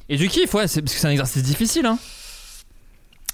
[0.09, 1.97] Et du kiff, ouais, c'est parce que c'est un exercice difficile, hein.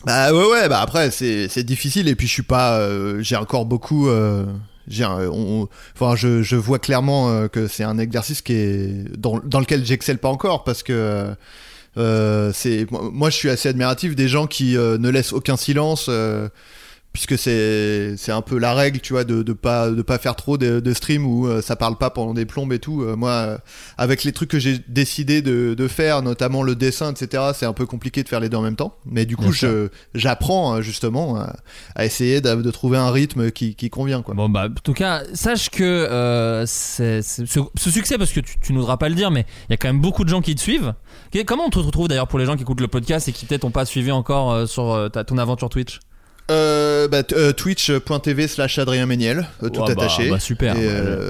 [0.05, 3.37] Bah ouais ouais bah après c'est c'est difficile et puis je suis pas euh, j'ai
[3.37, 4.45] encore beaucoup euh,
[4.89, 9.17] j'ai un- on- enfin je, je vois clairement euh, que c'est un exercice qui est
[9.17, 11.33] dans, dans lequel j'excelle pas encore parce que
[11.97, 15.55] euh, c'est moi moi, je suis assez admiratif des gens qui euh, ne laissent aucun
[15.55, 16.49] silence euh,
[17.13, 20.35] puisque c'est c'est un peu la règle tu vois de de pas de pas faire
[20.35, 23.03] trop de, de stream où euh, ça parle pas pendant des plombes et tout.
[23.03, 23.57] Euh, moi euh,
[23.97, 27.73] avec les trucs que j'ai décidé de, de faire notamment le dessin etc c'est un
[27.73, 28.95] peu compliqué de faire les deux en même temps.
[29.05, 31.55] Mais du coup je j'apprends euh, justement à,
[31.95, 34.33] à essayer de, de trouver un rythme qui, qui convient quoi.
[34.33, 38.39] Bon bah en tout cas, sache que euh, c'est- c'est- ce, ce succès, parce que
[38.39, 40.41] tu, tu n'oseras pas le dire, mais il y a quand même beaucoup de gens
[40.41, 40.93] qui te suivent.
[41.45, 43.63] Comment on te retrouve d'ailleurs pour les gens qui écoutent le podcast et qui peut-être
[43.63, 45.99] n'ont pas suivi encore euh, sur euh, ta- ton aventure Twitch?
[46.51, 50.29] Euh, bah, euh, twitch.tv slash Adrien Méniel, euh, tout bah, attaché.
[50.29, 50.75] bah, super.
[50.75, 50.83] Et,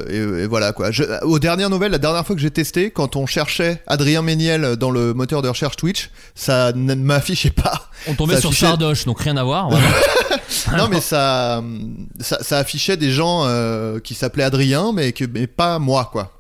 [0.09, 0.89] et- et voilà quoi.
[0.89, 4.75] Je, aux dernières nouvelles, la dernière fois que j'ai testé, quand on cherchait Adrien Méniel
[4.75, 7.89] dans le moteur de recherche Twitch, ça ne m'affichait pas.
[8.07, 9.69] On tombait Ça sur affichait- Chardoche, donc rien à voir.
[9.69, 9.85] voilà.
[10.77, 11.63] non mais ça,
[12.19, 13.47] ça, ça affichait des gens
[14.03, 16.31] qui s'appelaient Adrien, mais, que, mais pas moi quoi.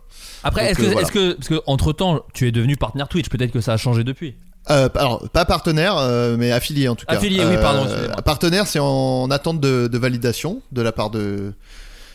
[0.43, 1.01] Après, est-ce que, voilà.
[1.01, 3.77] est-ce que, parce que entre temps, tu es devenu partenaire Twitch, peut-être que ça a
[3.77, 4.35] changé depuis.
[4.69, 7.15] Euh, alors, pas partenaire, euh, mais affilié en tout cas.
[7.17, 11.53] Affilié, oui, pardon, Euh, partenaire, c'est en attente de, de validation de la part de.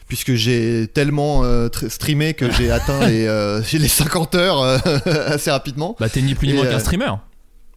[0.08, 3.26] Puisque j'ai tellement euh, tr- streamé que j'ai atteint les,
[3.78, 4.62] les 50 heures
[5.26, 5.94] assez rapidement.
[6.00, 7.12] Bah, t'es ni plus ni moins qu'un streamer.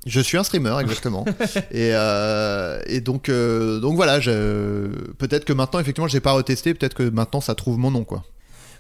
[0.07, 1.25] Je suis un streamer, exactement.
[1.71, 4.87] et, euh, et donc, euh, donc voilà, je-
[5.19, 8.23] peut-être que maintenant, effectivement, j'ai pas retesté, peut-être que maintenant ça trouve mon nom, quoi.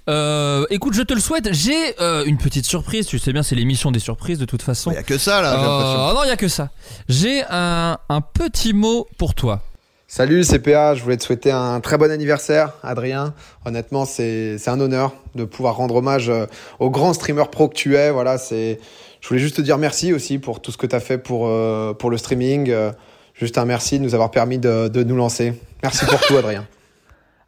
[0.09, 1.49] Euh, écoute, je te le souhaite.
[1.53, 3.05] J'ai euh, une petite surprise.
[3.05, 4.91] Tu sais bien, c'est l'émission des surprises de toute façon.
[4.91, 5.99] Il y a que ça, là, j'ai l'impression.
[6.09, 6.69] Euh, non, il y a que ça.
[7.07, 9.61] J'ai un, un petit mot pour toi.
[10.07, 10.93] Salut, c'est PA.
[10.95, 13.33] Je voulais te souhaiter un très bon anniversaire, Adrien.
[13.65, 16.47] Honnêtement, c'est c'est un honneur de pouvoir rendre hommage euh,
[16.79, 18.11] au grand streamer pro que tu es.
[18.11, 18.79] Voilà, c'est.
[19.21, 21.47] Je voulais juste te dire merci aussi pour tout ce que tu as fait pour
[21.47, 22.73] euh, pour le streaming.
[23.35, 25.53] Juste un merci de nous avoir permis de, de nous lancer.
[25.81, 26.67] Merci pour tout, Adrien.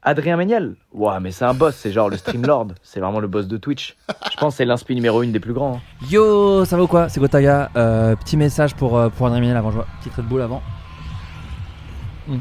[0.06, 2.68] Adrien Méniel Ouah, mais c'est un boss, c'est genre le Streamlord.
[2.84, 3.96] c'est vraiment le boss de Twitch.
[4.32, 5.78] Je pense que c'est l'inspi numéro une des plus grands.
[5.78, 6.06] hein.
[6.12, 7.08] Yo, ça va ou quoi?
[7.10, 7.70] C'est Gotaga.
[7.78, 9.88] Euh, petit message pour, euh, pour Adrien Méniel avant, je vois.
[10.02, 10.62] Petit Red Bull avant.
[12.28, 12.38] Hmm.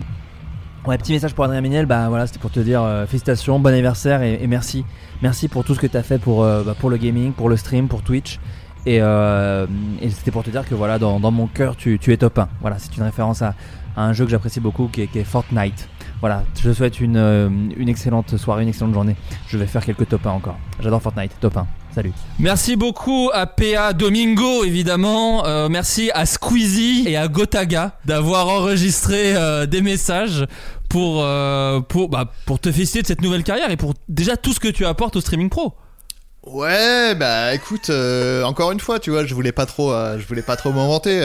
[0.86, 1.86] Ouais, petit message pour Adrien Méniel.
[1.86, 4.84] Bah voilà, c'était pour te dire euh, félicitations, bon anniversaire et, et merci.
[5.22, 7.48] Merci pour tout ce que tu as fait pour, euh, bah, pour le gaming, pour
[7.48, 8.40] le stream, pour Twitch.
[8.84, 12.16] Et, et c'était pour te dire que voilà, dans, dans mon cœur, tu, tu es
[12.16, 12.48] top 1.
[12.60, 13.54] Voilà, c'est une référence à,
[13.96, 15.88] à un jeu que j'apprécie beaucoup qui est, qui est Fortnite.
[16.22, 19.16] Voilà, je te souhaite une, euh, une excellente soirée, une excellente journée.
[19.48, 20.56] Je vais faire quelques top 1 encore.
[20.78, 21.66] J'adore Fortnite, top 1.
[21.92, 22.12] Salut.
[22.38, 25.44] Merci beaucoup à PA Domingo, évidemment.
[25.46, 30.46] Euh, merci à Squeezie et à Gotaga d'avoir enregistré euh, des messages
[30.88, 34.52] pour, euh, pour, bah, pour te féliciter de cette nouvelle carrière et pour déjà tout
[34.52, 35.74] ce que tu apportes au streaming pro.
[36.44, 40.26] Ouais, bah écoute, euh, encore une fois, tu vois, je voulais pas trop, euh, je
[40.26, 41.20] voulais pas trop m'inventer.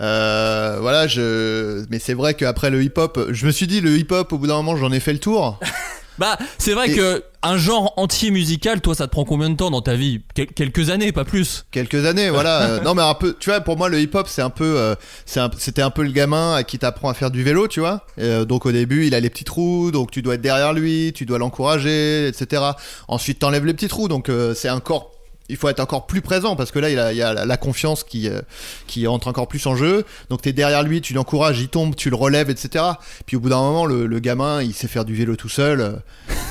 [0.00, 1.84] Euh, voilà, je.
[1.90, 4.56] Mais c'est vrai qu'après le hip-hop, je me suis dit le hip-hop, au bout d'un
[4.56, 5.58] moment, j'en ai fait le tour.
[6.16, 9.72] Bah, c'est vrai que un genre entier musical, toi, ça te prend combien de temps
[9.72, 11.64] dans ta vie Quel- Quelques années, pas plus.
[11.72, 12.62] Quelques années, voilà.
[12.68, 14.94] Euh, non, mais un peu, tu vois, pour moi, le hip-hop, c'est un peu, euh,
[15.34, 18.06] un- c'était un peu le gamin à qui t'apprend à faire du vélo, tu vois.
[18.20, 21.12] Euh, donc au début, il a les petits trous, donc tu dois être derrière lui,
[21.16, 22.62] tu dois l'encourager, etc.
[23.08, 25.10] Ensuite, t'enlèves les petits trous, donc euh, c'est encore
[25.48, 28.28] il faut être encore plus présent parce que là il, y a la- confiance qui,
[28.28, 28.40] euh,
[28.86, 30.04] qui entre encore plus en jeu.
[30.30, 32.84] Donc t'es derrière lui tu l'encourages il tombe tu le relèves etc
[33.26, 35.80] puis au bout d'un moment le, le gamin il sait faire du vélo tout seul
[35.80, 35.92] euh,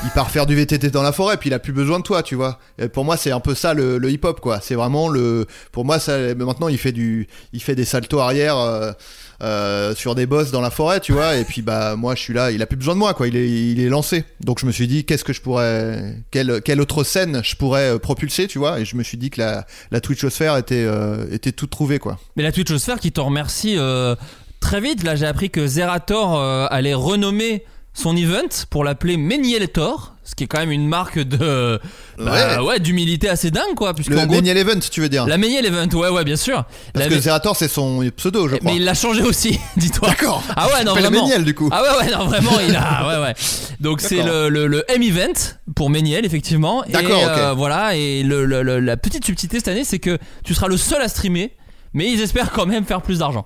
[0.03, 2.23] il part faire du VTT dans la forêt puis il a plus besoin de toi
[2.23, 2.59] tu vois.
[2.93, 4.59] Pour moi c'est un peu ça le, le hip hop quoi.
[4.61, 8.57] C'est vraiment le pour moi ça maintenant il fait du il fait des saltos arrière
[8.57, 8.91] euh,
[9.41, 12.33] euh, sur des bosses dans la forêt, tu vois, et puis bah moi je suis
[12.33, 14.23] là, il a plus besoin de moi, quoi, il est, lancé.
[14.41, 17.99] Donc je me suis dit, qu'est-ce que je pourrais, quelle, autre scène je pourrais euh,
[17.99, 21.51] propulser, tu vois, et je me suis dit que la, la Twitchosphère était, euh, était
[21.51, 22.19] toute trouvée, quoi.
[22.35, 23.77] Mais la Twitchosphère qui te remercie
[24.59, 25.03] très vite.
[25.03, 26.39] Là, j'ai appris que Zerator
[26.71, 31.79] allait renommer son event pour l'appeler Ménieltor, ce qui est quand même une marque de
[32.17, 32.65] bah, Ouais.
[32.65, 33.93] ouais, d'humilité assez dingue quoi.
[33.93, 36.63] Puisque Le Méniel Event, tu veux dire La Méniel Event, ouais, ouais, bien sûr.
[36.93, 38.71] Parce La que Zerator c'est son pseudo, je crois.
[38.71, 40.09] mais il l'a changé aussi, dis-toi.
[40.09, 40.41] D'accord.
[40.55, 41.23] Ah ouais, non, vraiment.
[41.23, 41.69] Méniel, du coup.
[41.71, 43.07] Ah ouais, ouais, non, vraiment, il a.
[43.07, 43.33] Ouais, ouais.
[43.79, 45.33] Donc c'est le, le, le M-Event
[45.75, 46.83] pour Méniel, effectivement.
[46.89, 50.67] D'accord, Et euh, voilà, et le- la petite subtilité cette année, c'est que tu seras
[50.67, 51.51] le seul à streamer,
[51.93, 53.43] mais ils espèrent quand même faire plus d'argent.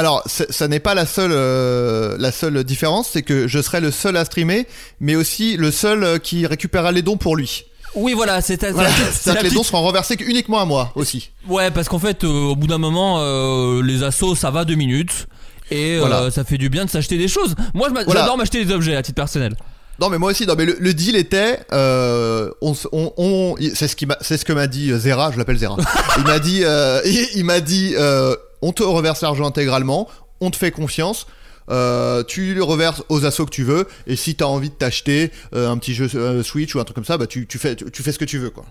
[0.00, 3.90] Alors, ça n'est pas la seule, euh, la seule différence, c'est que je serai le
[3.90, 4.66] seul à streamer,
[4.98, 7.64] mais aussi le seul euh, qui récupérera les dons pour lui.
[7.94, 10.90] Oui, voilà, c'est Voilà, la petite- la que les dons seront reversés uniquement à moi
[10.94, 11.30] aussi.
[11.48, 14.76] Ouais, parce qu'en fait, euh, au bout d'un moment, euh, les assos, ça va deux
[14.76, 15.26] minutes.
[15.70, 16.30] Et Voilà.
[16.30, 17.54] ça fait du bien de s'acheter des choses.
[17.74, 18.20] Moi, Voilà.
[18.20, 19.54] j'adore m'acheter des objets à titre personnel.
[20.00, 23.54] Non mais moi aussi, non mais le, le deal était, euh, on, s- on, on-
[23.74, 25.76] c'est ce qui m'a, c'est ce que m'a dit Zera, je l'appelle Zera.
[26.16, 30.08] il m'a dit, euh, il, il m'a dit, euh, on te reverse l'argent intégralement,
[30.40, 31.26] on te fait confiance.
[31.70, 35.30] euh, tu le reverses aux assos que tu veux et si t'as envie de t'acheter
[35.54, 37.76] euh, un petit jeu euh, Switch ou un truc comme ça bah tu, tu fais
[37.76, 38.64] tu, tu ce que tu veux quoi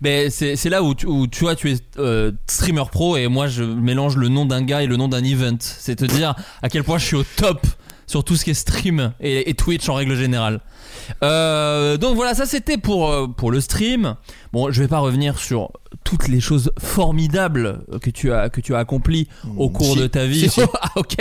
[0.00, 1.76] Mais c'est là où tu, tu vois, tu es
[2.48, 5.58] streamer pro et moi je mélange le nom d'un gars et le nom d'un event.
[5.60, 7.64] C'est te dire à quel point je suis au top
[8.06, 10.60] sur tout ce qui est stream et, et Twitch en règle générale.
[11.20, 14.16] Donc voilà, ça c'était pour, pour le stream.
[14.52, 15.70] Bon, je vais pas revenir sur
[16.04, 19.98] toutes les choses formidables que tu as, que tu as accomplies au cours si.
[19.98, 20.40] de ta vie.
[20.40, 20.60] Si, si.
[20.82, 21.16] ah, ok.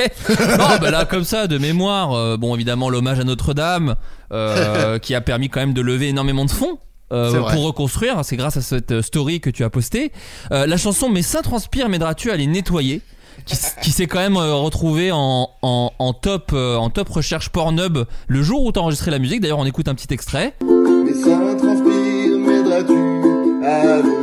[0.59, 3.95] Non, bah là, comme ça, de mémoire, euh, bon, évidemment, l'hommage à Notre-Dame,
[4.31, 6.77] euh, qui a permis quand même de lever énormément de fonds.
[7.11, 10.11] euh, pour reconstruire, c'est grâce à cette story que tu as postée.
[10.51, 13.01] Euh, la chanson Mes seins transpirent, m'aideras-tu à les nettoyer
[13.45, 18.63] qui, s'est quand même retrouvée en, en, en top, en top recherche Pornhub le jour
[18.63, 19.41] où tu as enregistré la musique.
[19.41, 20.53] D'ailleurs, on écoute un petit extrait.
[20.61, 24.22] Mes seins transpirent, m'aideras-tu à le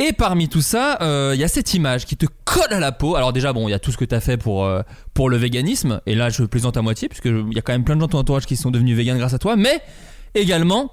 [0.00, 2.92] Et parmi tout ça, euh, il y a cette image qui te colle à la
[2.92, 3.16] peau.
[3.16, 5.28] Alors déjà, bon, il y a tout ce que tu as fait pour, euh, pour
[5.28, 6.00] le véganisme.
[6.06, 8.06] Et là, je plaisante à moitié, puisque il y a quand même plein de gens
[8.06, 9.56] de ton entourage qui sont devenus véganes grâce à toi.
[9.56, 9.80] Mais
[10.34, 10.92] également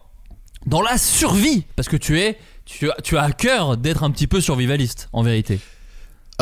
[0.66, 4.10] dans la survie, parce que tu es, tu, as- tu as à cœur d'être un
[4.10, 5.60] petit peu survivaliste, en vérité.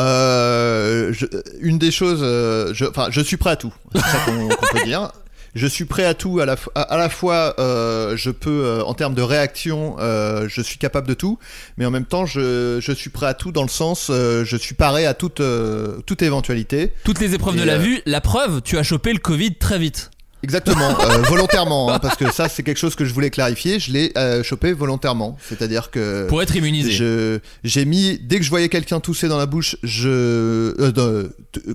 [0.00, 1.26] Euh, je-
[1.60, 3.72] une des choses, euh, je, enfin, je suis prêt à tout.
[3.94, 5.10] C'est ça qu'on peut dire.
[5.54, 6.40] Je suis prêt à tout.
[6.40, 10.48] À la, à, à la fois, euh, je peux, euh, en termes de réaction, euh,
[10.48, 11.38] je suis capable de tout,
[11.76, 14.56] mais en même temps, je, je suis prêt à tout dans le sens, euh, je
[14.56, 16.90] suis paré à toute, euh, toute éventualité.
[17.04, 19.78] Toutes les épreuves Et, de la vue, la preuve, tu as chopé le Covid très
[19.78, 20.10] vite.
[20.44, 23.80] Exactement, euh, volontairement, hein, parce que ça c'est quelque chose que je voulais clarifier.
[23.80, 26.92] Je l'ai euh, chopé volontairement, c'est-à-dire que Pour être immunisé.
[26.92, 31.28] je- j'ai mis dès que je voyais quelqu'un tousser dans la bouche, je euh,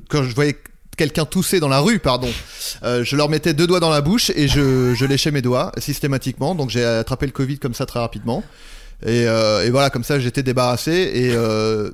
[0.09, 0.55] quand je voyais
[0.97, 2.29] quelqu'un tousser dans la rue, pardon,
[2.83, 5.71] euh, je leur mettais deux doigts dans la bouche et je, je léchais mes doigts
[5.77, 6.55] systématiquement.
[6.55, 8.43] Donc j'ai attrapé le Covid comme ça très rapidement.
[9.05, 10.91] Et, euh, et voilà, comme ça j'étais débarrassé.
[10.91, 11.89] Et euh,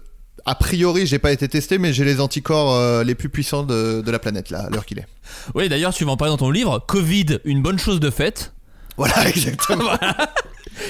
[0.46, 4.02] a priori, j'ai pas été testé, mais j'ai les anticorps euh, les plus puissants de,
[4.02, 5.08] de la planète là, à l'heure qu'il est.
[5.56, 6.84] Oui, d'ailleurs, tu vas en parler dans ton livre.
[6.88, 8.54] Covid, une bonne chose de faite.
[8.98, 9.92] Voilà, exactement.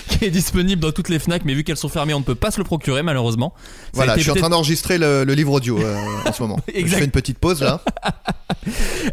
[0.09, 2.35] qui est disponible dans toutes les Fnac, mais vu qu'elles sont fermées, on ne peut
[2.35, 3.53] pas se le procurer malheureusement.
[3.55, 6.59] Ça Voilà, je suis en train d'enregistrer le, le livre audio euh, en ce moment.
[6.67, 6.97] Je Exact.
[6.97, 7.81] fais une petite pause là.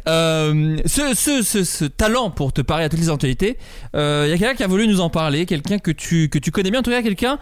[0.09, 3.59] Euh, ce, ce, ce, ce talent pour te parler à toutes les actualités,
[3.93, 6.51] il y a quelqu'un qui a voulu nous en parler, quelqu'un que tu, que tu
[6.51, 7.39] connais bien, en tout cas quelqu'un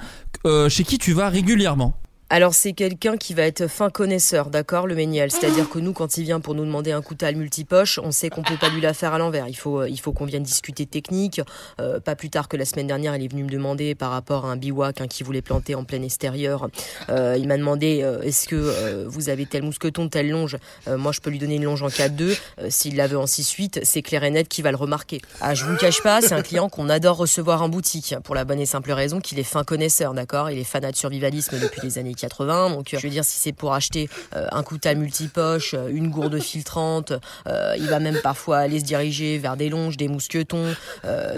[0.69, 1.95] chez qui tu vas régulièrement.
[2.33, 5.33] Alors c'est quelqu'un qui va être fin connaisseur, d'accord, le Méniel?
[5.33, 8.45] C'est-à-dire que nous, quand il vient pour nous demander un coutal multipoche, on sait qu'on
[8.45, 9.49] peut pas lui la faire à l'envers.
[9.49, 11.41] Il faut, euh, il faut qu'on vienne discuter technique.
[11.81, 14.47] Euh, pas plus tard que la semaine dernière, il est venu me demander par rapport
[14.47, 16.69] à un biwak hein, qui voulait planter en plein extérieur.
[17.09, 20.57] Euh, il m'a demandé euh, est-ce que vous avez tel mousqueton, telle longe?
[20.87, 22.39] Moi, je peux lui donner une longe en 4-2.
[22.61, 25.21] Euh, S'il la veut en 6-8, c'est clair et net qui va le remarquer.
[25.41, 28.37] Ah, je vous le cache pas, c'est un client qu'on adore recevoir en boutique pour
[28.37, 30.49] la bonne et simple raison qu'il est fin connaisseur, d'accord?
[30.49, 32.71] Il est fanat de survivalisme depuis les années 80.
[32.71, 36.11] Donc, euh, je veux dire, si c'est pour acheter euh, un coutal multipoche, euh, une
[36.11, 37.13] gourde filtrante,
[37.47, 40.75] il va même parfois aller se diriger vers des longes, des mousquetons,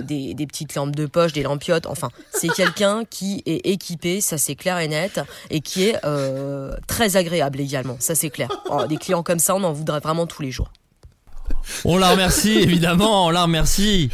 [0.00, 1.86] des, petites lampes de poche, des lampiottes.
[1.86, 5.96] Enfin, c'est quelqu'un qui est équipé, ça c'est clair et net, et qui est
[6.86, 7.96] très agréable également.
[8.00, 8.48] Ça c'est clair.
[8.70, 10.70] Oh, des clients comme ça, on en voudrait vraiment tous les jours.
[11.84, 14.10] On la remercie, évidemment, on la remercie.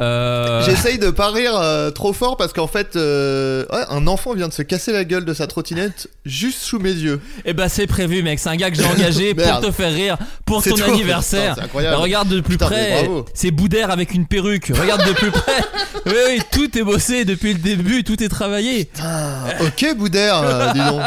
[0.00, 4.34] Euh, J'essaye de pas rire euh, trop fort parce qu'en fait, euh, ouais, un enfant
[4.34, 7.20] vient de se casser la gueule de sa trottinette juste sous mes yeux.
[7.44, 10.16] Eh ben c'est prévu mec, c'est un gars que j'ai engagé pour te faire rire
[10.46, 10.86] pour ton toi.
[10.86, 11.50] anniversaire.
[11.50, 11.96] Putain, c'est incroyable.
[11.96, 14.72] Bah, regarde de plus Putain, près, c'est Boudère avec une perruque.
[14.74, 15.52] Regarde de plus près.
[16.06, 18.88] Oui, oui, tout est bossé depuis le début, tout est travaillé.
[19.60, 21.02] ok, Boudère, dis donc.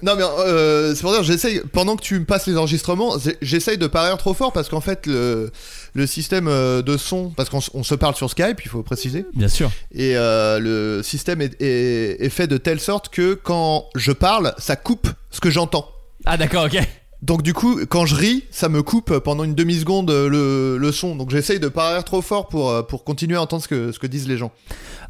[0.00, 3.78] Non, mais euh, c'est pour dire, j'essaye, pendant que tu me passes les enregistrements, j'essaye
[3.78, 5.50] de pas rire trop fort parce qu'en fait, le,
[5.94, 9.24] le système euh, de son, parce qu'on se parle sur Skype, il faut préciser.
[9.34, 9.70] Bien sûr.
[9.92, 14.54] Et euh, le système est, est- est fait de telle sorte que quand je parle,
[14.58, 15.88] ça coupe ce que j'entends.
[16.24, 16.78] Ah d'accord, ok.
[17.20, 20.92] Donc du coup, quand je ris, ça me coupe pendant une demi-seconde euh, le, le
[20.92, 21.16] son.
[21.16, 23.90] Donc j'essaye de pas rire trop fort pour, euh, pour continuer à entendre ce que,
[23.90, 24.52] ce que disent les gens.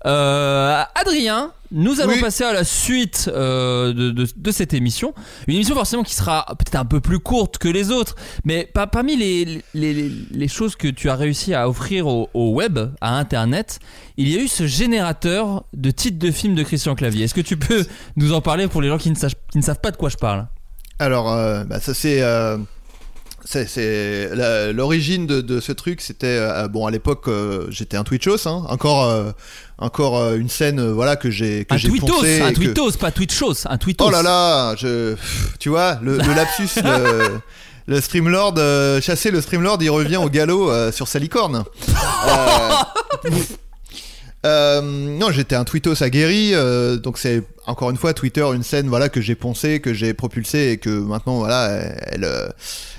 [0.07, 2.21] Euh, Adrien, nous allons Oui.
[2.21, 5.13] passer à la suite euh, de, de- de cette émission.
[5.49, 8.87] Une émission forcément qui sera peut-être un peu plus courte que les autres, mais pa-
[8.87, 9.45] parmi les,
[9.75, 13.81] les, les- les choses que tu as réussi à offrir au, au web, à Internet,
[14.17, 17.25] il y a eu ce générateur de titres de films de Christian Clavier.
[17.25, 17.85] Est-ce que tu peux
[18.17, 20.09] nous en parler pour les gens qui ne, sachent- qui ne savent pas de quoi
[20.09, 20.47] je parle?
[20.99, 22.23] Alors, euh, bah, ça c'est.
[22.23, 22.57] euh,
[23.67, 27.31] c'est- l'origine de, de ce truc, c'était euh, bon à l'époque
[27.71, 29.11] j'étais un Twitchos, hein, encore
[29.79, 33.79] encore une scène voilà que j'ai que Un j'ai poncé un que- pas Twitchos, un
[33.79, 34.05] tweetos.
[34.07, 35.15] Oh là là, je,
[35.59, 37.41] tu vois, le, le lapsus, le,
[37.87, 38.57] le Streamlord,
[39.01, 41.65] chasser le Streamlord, il revient au galop sur sa licorne.
[44.47, 48.87] Euh, non, j'étais un tweetos aguerri, euh, donc c'est encore une fois Twitter, une scène
[48.89, 51.69] voilà que j'ai poncé, que j'ai propulsé et que maintenant voilà,
[52.13, 52.49] elle, euh,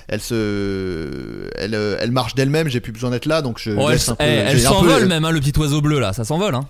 [0.08, 2.68] elle se, elle, euh, elle marche d'elle-même.
[2.68, 4.24] J'ai plus besoin d'être là, donc je Oh, elle laisse un peu.
[4.24, 6.54] elle j'ai un peu- s'envole même, hein, le petit oiseau bleu là, ça s'envole.
[6.54, 6.68] Hein.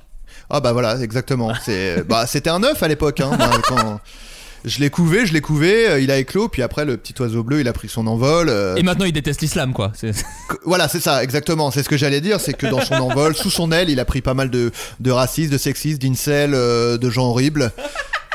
[0.51, 1.53] ah bah voilà, exactement.
[1.65, 3.21] C'est bah c'était un œuf à l'époque.
[3.21, 3.31] Hein,
[3.69, 4.01] quand
[4.65, 7.43] je l'ai couvé, je l'ai couvé, euh, il a éclos, puis après le petit oiseau
[7.43, 8.49] bleu, il a pris son envol.
[8.49, 9.93] euh, Et maintenant il déteste l'islam quoi.
[9.95, 10.25] C'est-
[10.65, 11.71] Voilà, c'est ça, exactement.
[11.71, 14.05] C'est ce que j'allais dire, c'est que dans son envol, sous son aile, il a
[14.05, 14.71] pris pas mal de,
[15.01, 17.73] de racistes, de sexistes, d'incels, euh, de gens horribles.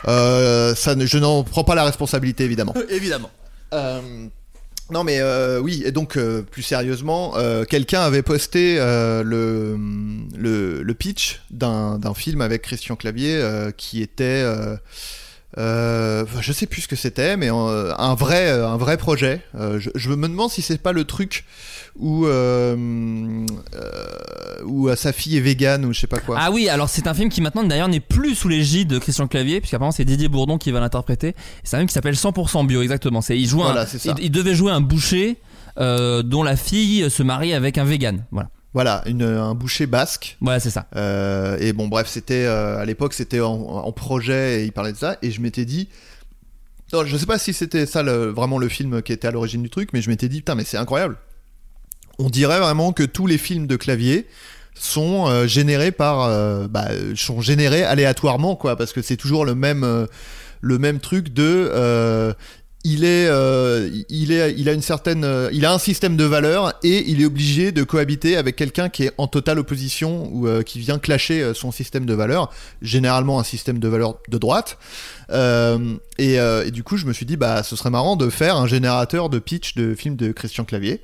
[0.08, 2.74] Euh, ça, ne- je n'en prends pas la responsabilité, évidemment.
[2.90, 3.30] Évidemment.
[3.74, 4.00] Euh,
[4.92, 9.76] non mais euh, oui et donc euh, plus sérieusement euh, quelqu'un avait posté euh, le,
[10.38, 14.76] le le pitch d'un d'un film avec Christian Clavier euh, qui était euh,
[15.58, 19.42] euh, je sais plus ce que c'était mais euh, un vrai euh, un vrai projet
[19.56, 21.46] Euh, je, je me demande si c'est pas le truc
[21.98, 22.76] où euh,
[23.76, 27.08] euh, où sa fille est végane ou je sais pas quoi Ah oui, alors c'est
[27.08, 30.28] un film qui maintenant d'ailleurs n'est plus sous l'égide de Christian Clavier, puisqu'apparemment c'est Didier
[30.28, 31.36] Bourdon qui va l'interpréter.
[31.64, 33.22] C'est un film qui s'appelle 100% bio, exactement.
[33.22, 33.86] C'est il joue Voilà, un,
[34.18, 35.38] il, il devait jouer un boucher
[35.80, 38.26] euh, dont la fille se marie avec un vegan.
[38.32, 38.50] Voilà.
[38.76, 40.38] Voilà, une, un boucher basque.
[40.42, 40.86] Ouais, c'est ça.
[40.98, 44.92] Euh, et bon, bref, c'était euh, à l'époque, c'était en, en projet et il parlait
[44.92, 45.18] de ça.
[45.22, 45.88] Et je m'étais dit,
[46.94, 49.64] non, je sais pas si c'était ça le- vraiment le film qui était à l'origine
[49.64, 51.16] du truc, mais je m'étais dit, putain, mais c'est incroyable.
[52.20, 54.28] On dirait vraiment que tous les films de clavier
[54.78, 56.28] sont euh, générés par,
[56.70, 60.06] bah, sont générés aléatoirement, quoi, parce que c'est toujours le même,
[60.60, 61.70] le même truc de.
[61.74, 62.34] euh,
[62.86, 64.36] il
[65.66, 69.12] a un système de valeurs et il est obligé de cohabiter avec quelqu'un qui est
[69.18, 72.52] en totale opposition ou euh, qui vient clasher euh, son système de valeurs,
[72.84, 74.78] généralement un système de valeurs de droite.
[75.32, 76.40] Euh, et,
[76.72, 79.40] du coup, je me suis dit, bah, ce serait marrant de faire un générateur de
[79.40, 81.02] pitch de films de Christian Clavier.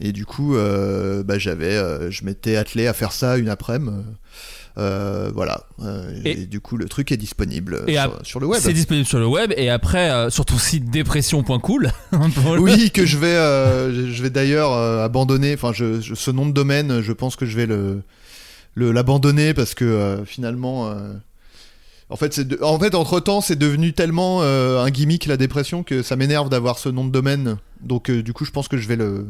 [0.00, 4.02] Et du coup, bah, j'avais, je m'étais attelé à faire ça une après-midi.
[4.78, 5.64] Euh, voilà.
[5.80, 8.60] Euh, et, du coup, le truc est disponible Et sur, le web.
[8.62, 11.90] C'est disponible sur le web et après euh, sur ton site dépression.cool.
[12.12, 15.54] Le- Oui, que je vais, je- vais d'ailleurs abandonner.
[15.54, 18.02] Enfin, je, je- ce nom de domaine, je pense que je vais le,
[18.76, 20.88] l'abandonner parce que euh, finalement.
[20.90, 21.12] euh,
[22.08, 25.82] en fait, c'est en fait, entre temps, c'est devenu tellement euh, un gimmick la dépression
[25.82, 27.56] que ça m'énerve d'avoir ce nom de domaine.
[27.80, 29.26] Donc, du coup, je pense que je vais le,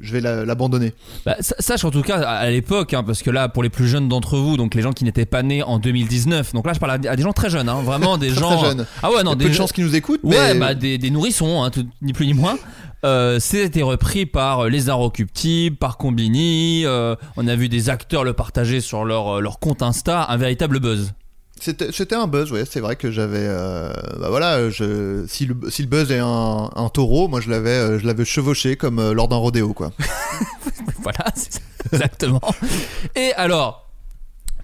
[0.00, 0.92] je vais la- l'abandonner.
[1.24, 3.88] Bah, sa- sache en tout cas à l'époque, hein, parce que là, pour les plus
[3.88, 6.78] jeunes d'entre vous, donc les gens qui n'étaient pas nés en 2019, donc là, je
[6.78, 8.56] parle à des, gens très jeunes, hein, vraiment des Très, gens.
[8.58, 8.86] très jeunes.
[9.02, 11.10] Ah ouais, non, des peu de chances qu'ils nous écoutent, Ouais, mais- bah, des, des
[11.10, 12.56] nourrissons, hein, tout- ni plus ni moins.
[13.04, 16.82] Euh, C'était repris par les Inrecuptibles, par Combini.
[16.84, 20.36] euh, on a vu des acteurs le partager sur leur, euh, leur compte Insta, un
[20.36, 21.12] véritable buzz.
[21.62, 22.64] C'était c'était un buzz, ouais.
[22.64, 26.70] C'est vrai que j'avais, euh, bah voilà, je, si le, si le buzz est un,
[26.74, 29.92] un taureau, moi je l'avais, euh, je l'avais chevauché comme euh, lors d'un rodéo, quoi.
[31.02, 31.60] voilà, c'est ça,
[31.92, 32.40] exactement.
[33.14, 33.90] Et alors,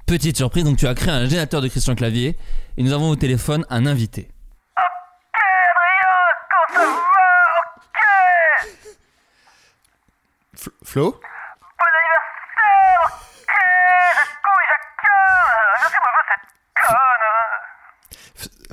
[0.07, 2.37] petite surprise, donc tu as créé un générateur de Christian Clavier
[2.79, 4.29] et nous avons au téléphone un invité.
[10.57, 11.21] F- Flo?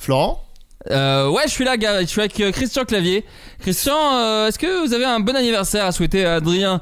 [0.03, 0.43] Florent
[0.91, 2.01] Euh, ouais, je suis là, gars.
[2.01, 3.25] Je suis avec euh, Christian Clavier.
[3.61, 6.81] Christian, euh, est-ce que vous avez un bon anniversaire à souhaiter à Adrien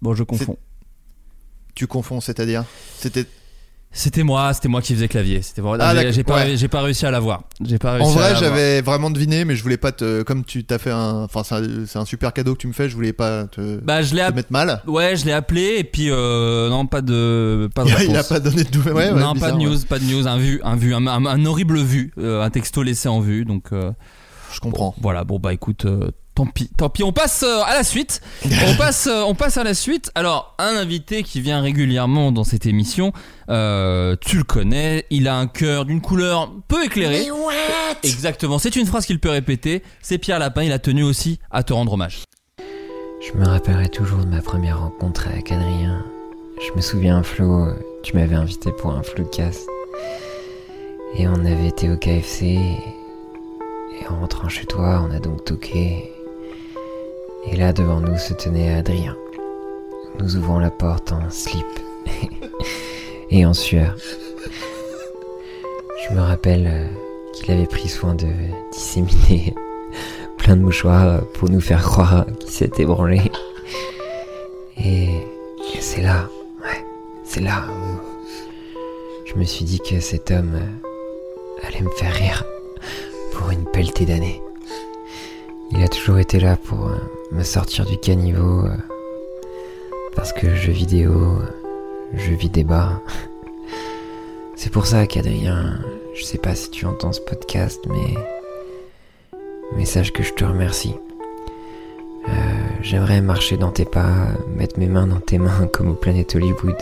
[0.00, 0.56] Bon, je confonds.
[1.74, 2.64] Tu confonds, c'est-à-dire?
[2.98, 3.26] C'était.
[3.92, 5.40] C'était moi, c'était moi qui faisais clavier.
[5.40, 5.62] C'était.
[5.80, 6.56] Ah, J'ai- pas, ouais.
[6.58, 7.44] j'ai pas réussi à l'avoir.
[7.64, 10.22] J'ai pas En réussi vrai, j'avais vraiment deviné, mais je voulais pas te.
[10.22, 11.22] Comme tu t'as fait un.
[11.24, 11.42] Enfin,
[11.86, 14.20] c'est un, super cadeau que tu me fais, je voulais pas te, Bah, je l'ai
[14.20, 14.82] te app- mettre mal.
[14.86, 18.22] Ouais, je l'ai appelé et puis euh, non, pas de, pas de Il il a
[18.24, 18.92] pas donné de nouvelles.
[18.94, 20.26] Ouais, ouais, non, bizarre, pas de news, pas de news.
[20.28, 23.46] Un vu, un vu, un, un- un horrible vu, euh, un texto laissé en vue.
[23.46, 23.92] Donc, euh,
[24.56, 24.94] je comprends.
[25.00, 27.02] voilà, bon bah écoute, euh, tant pis, tant pis.
[27.02, 28.20] On passe euh, à la suite.
[28.44, 30.12] on passe, euh, on passe à la suite.
[30.14, 33.12] Alors, un invité qui vient régulièrement dans cette émission,
[33.48, 35.06] euh, tu le connais.
[35.10, 37.26] Il a un cœur d'une couleur peu éclairée.
[38.04, 38.58] Exactement.
[38.58, 39.82] C'est une phrase qu'il peut répéter.
[40.00, 40.62] C'est Pierre Lapin.
[40.62, 42.22] Il a tenu aussi à te rendre hommage.
[42.58, 46.04] Je me rappellerai toujours de ma première rencontre avec Adrien.
[46.66, 47.68] Je me souviens, Flo,
[48.02, 49.66] tu m'avais invité pour un Floodcast.
[51.18, 52.58] Et on avait été au KFC.
[54.00, 56.12] Et, en rentrant chez toi, on a donc toqué.
[57.50, 59.16] Et là, devant nous, se tenait Adrien.
[60.18, 61.66] Nous ouvrons la porte en slip.
[63.30, 63.96] et en sueur.
[66.08, 66.86] Je me rappelle euh,
[67.32, 68.28] qu'il avait pris soin de
[68.72, 69.54] disséminer
[70.38, 73.20] plein de mouchoirs euh, pour nous faire croire qu'il s'était branlé.
[74.78, 75.08] Et,
[75.74, 76.28] et c'est là,
[76.62, 76.84] ouais,
[77.24, 77.96] c'est là où
[79.24, 82.44] je me suis dit que cet homme euh, allait me faire rire
[83.36, 84.42] pour une pelletée d'années.
[85.70, 86.96] Il a toujours été là pour euh,
[87.32, 88.76] me sortir du caniveau euh,
[90.14, 93.00] parce que jeux vidéo, euh, jeux vis débat.
[94.56, 95.78] C'est pour ça qu'Adrien,
[96.14, 98.14] je sais pas si tu entends ce podcast, mais
[99.76, 100.94] mais sache que je te remercie.
[102.28, 102.32] Euh,
[102.80, 106.76] J'aimerais marcher dans tes pas, mettre mes mains dans tes mains comme au Planète Hollywood.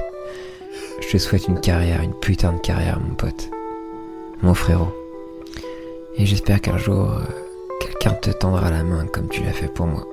[1.01, 3.51] Je te souhaite une carrière, une putain de carrière, mon pote.
[4.43, 5.04] Mon frérot.
[6.17, 7.25] Et j'espère qu'un jour, euh,
[7.81, 10.07] quelqu'un te tendra la main comme tu l'as fait pour moi.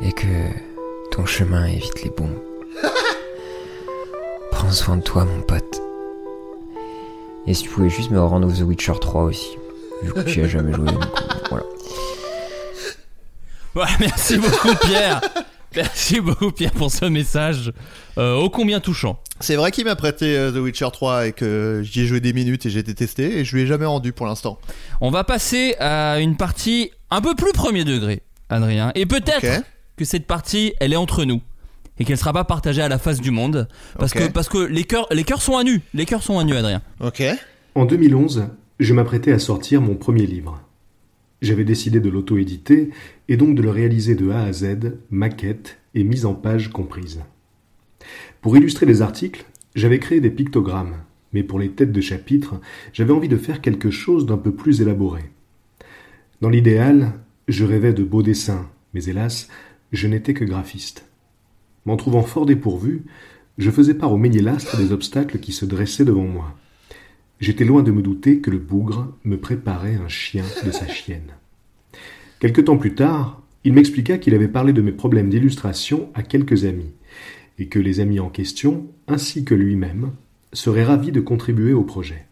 [0.00, 0.26] Et que
[1.10, 2.38] ton chemin évite les bombes.
[4.52, 5.82] Prends soin de toi, mon pote.
[7.48, 9.58] Et si tu pouvais juste me rendre The Witcher 3 aussi.
[10.02, 10.86] Vu que tu as jamais joué.
[10.86, 11.04] donc,
[11.50, 11.64] voilà.
[13.74, 15.20] Ouais, merci beaucoup Pierre.
[15.74, 17.72] Merci beaucoup Pierre pour ce message
[18.16, 19.20] euh, ô combien touchant.
[19.40, 22.32] C'est vrai qu'il m'a prêté euh, The Witcher 3 et que j'y ai joué des
[22.32, 24.58] minutes et j'ai été testé et je lui ai jamais rendu pour l'instant.
[25.00, 28.92] On va passer à une partie un peu plus premier degré, Adrien.
[28.94, 29.62] Et peut-être
[29.96, 31.40] que cette partie, elle est entre nous.
[31.98, 33.68] Et qu'elle sera pas partagée à la face du monde.
[33.98, 35.80] Parce que, parce que les cœurs, les cœurs sont à nu.
[35.94, 36.82] Les cœurs sont à nu, Adrien.
[37.00, 37.22] Ok.
[37.74, 38.48] En 2011,
[38.80, 40.60] je m'apprêtais à sortir mon premier livre.
[41.40, 42.90] J'avais décidé de l'auto-éditer
[43.28, 47.20] et donc de le réaliser de A à Z, maquette et mise en page comprise.
[48.46, 49.44] Pour illustrer les articles,
[49.74, 50.98] j'avais créé des pictogrammes,
[51.32, 52.60] mais pour les têtes de chapitre,
[52.92, 55.22] j'avais envie de faire quelque chose d'un peu plus élaboré.
[56.40, 57.14] Dans l'idéal,
[57.48, 59.48] je rêvais de beaux dessins, mais hélas,
[59.90, 61.06] je n'étais que graphiste.
[61.86, 63.02] M'en trouvant fort dépourvu,
[63.58, 66.56] je faisais part au ménilastre des obstacles qui se dressaient devant moi.
[67.40, 71.32] J'étais loin de me douter que le bougre me préparait un chien de sa chienne.
[72.38, 76.64] Quelque temps plus tard, il m'expliqua qu'il avait parlé de mes problèmes d'illustration à quelques
[76.64, 76.92] amis,
[77.58, 80.12] et que les amis en question, ainsi que lui-même,
[80.52, 82.26] seraient ravis de contribuer au projet.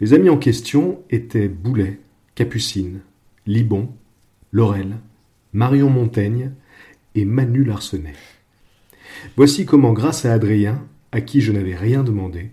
[0.00, 2.00] Les amis en question étaient Boulet,
[2.34, 3.00] Capucine,
[3.46, 3.90] Libon,
[4.52, 4.96] Laurel,
[5.52, 6.52] Marion Montaigne
[7.14, 8.14] et Manu Larsenet.
[9.36, 12.50] Voici comment, grâce à Adrien, à qui je n'avais rien demandé,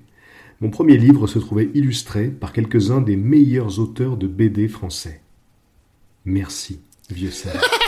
[0.61, 5.21] mon premier livre se trouvait illustré par quelques-uns des meilleurs auteurs de BD français.
[6.25, 7.78] Merci, vieux sage.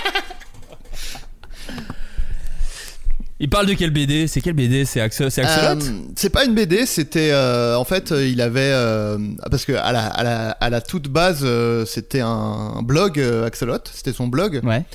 [3.41, 6.45] Il parle de quelle BD C'est quelle BD C'est Axel, c'est Axolot Euh, c'est pas
[6.45, 9.17] une BD, c'était euh, en fait euh, il avait euh,
[9.49, 11.43] parce que à la, à la, à la toute base
[11.87, 14.61] c'était un, blog Axolot, c'était son blog.
[14.63, 14.85] Ouais.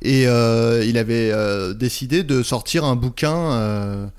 [0.00, 1.32] Et il avait
[1.74, 4.10] décidé de sortir un bouquin.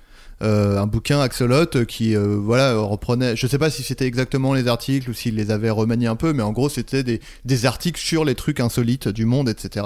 [0.41, 4.53] Euh, euh, un bouquin Axolot qui euh, voilà reprenait je sais pas si c'était exactement
[4.53, 7.99] les articles ou s'il les avait remaniés un peu mais en gros c'était des, articles
[7.99, 9.85] sur les trucs insolites du monde etc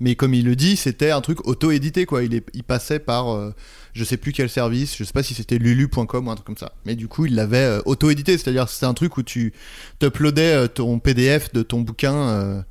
[0.00, 2.22] mais comme il le dit c'était un truc auto-édité quoi.
[2.22, 3.54] Il, passait par euh,
[3.94, 6.56] je sais plus quel service je sais pas si c'était lulu.com ou un truc comme
[6.56, 6.72] ça.
[6.84, 8.38] Mais du coup il l'avait euh, auto-édité.
[8.38, 9.52] C'est à dire c'était un truc où tu
[9.98, 12.62] t'uploadais euh, ton PDF de ton bouquin euh,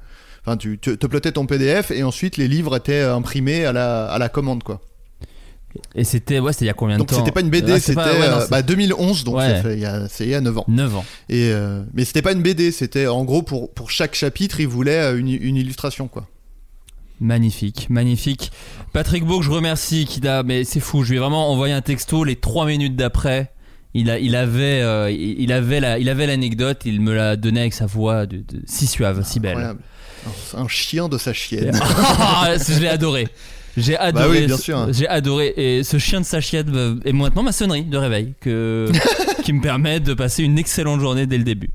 [0.45, 4.05] Enfin, tu tu uploadais ton PDF et ensuite les livres étaient euh, imprimés à la,
[4.05, 4.79] à la commande, quoi.
[5.95, 7.79] Et c'était ouais, c'était il y a combien de Donc temps c'était pas une BD,
[7.79, 9.49] c'était pas- ouais, non, euh, c'est- bah, 2011, donc Ouais.
[9.49, 10.65] ça fait- il y a- c'est il y a 9 ans.
[10.67, 11.05] 9 ans.
[11.29, 14.67] Et euh, mais c'était pas une BD, c'était en gros pour, pour chaque chapitre, il
[14.67, 16.27] voulait euh, une, une illustration, quoi.
[17.19, 18.51] Magnifique, magnifique.
[18.93, 21.73] Patrick Beau, que je remercie, qui a, mais c'est fou, je lui ai vraiment envoyé
[21.73, 23.51] un texto les 3 minutes d'après.
[23.95, 27.61] Il, a, il avait, euh, il avait la, il avait l'anecdote, il me l'a donné
[27.61, 29.53] avec sa voix de, de- si suave, si belle.
[29.53, 29.79] Incroyable.
[30.55, 31.71] Un chien de sa chienne.
[32.19, 33.27] Ah, je l'ai adoré.
[33.77, 34.25] J'ai adoré.
[34.25, 34.87] Bah oui, bien ce- sûr.
[34.91, 35.53] J'ai adoré.
[35.55, 38.91] Et ce chien de sa chienne euh, est maintenant ma sonnerie de réveil que,
[39.43, 41.69] qui me permet de passer une excellente journée dès le début.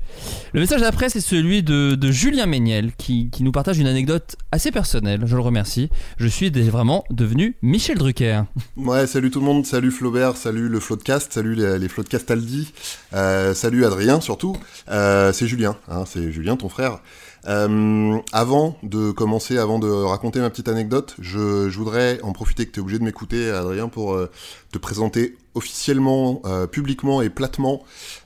[0.53, 4.35] Le message d'après, c'est celui de, de Julien Méniel qui, qui nous partage une anecdote
[4.51, 5.21] assez personnelle.
[5.25, 5.89] Je le remercie.
[6.17, 8.43] Je suis vraiment devenu Michel Drucker.
[8.75, 12.73] Ouais, salut tout le monde, salut Flaubert, salut le Floodcast, salut les, les Floodcast Aldi,
[13.13, 14.57] euh, salut Adrien surtout,
[14.89, 16.99] euh, c'est Julien, hein, c'est Julien ton frère.
[17.47, 22.71] Euh, avant de commencer, avant de raconter ma petite anecdote, je, voudrais en profiter que
[22.71, 24.29] tu es obligé de m'écouter Adrien pour euh,
[24.71, 27.83] te présenter officiellement, euh, publiquement et platement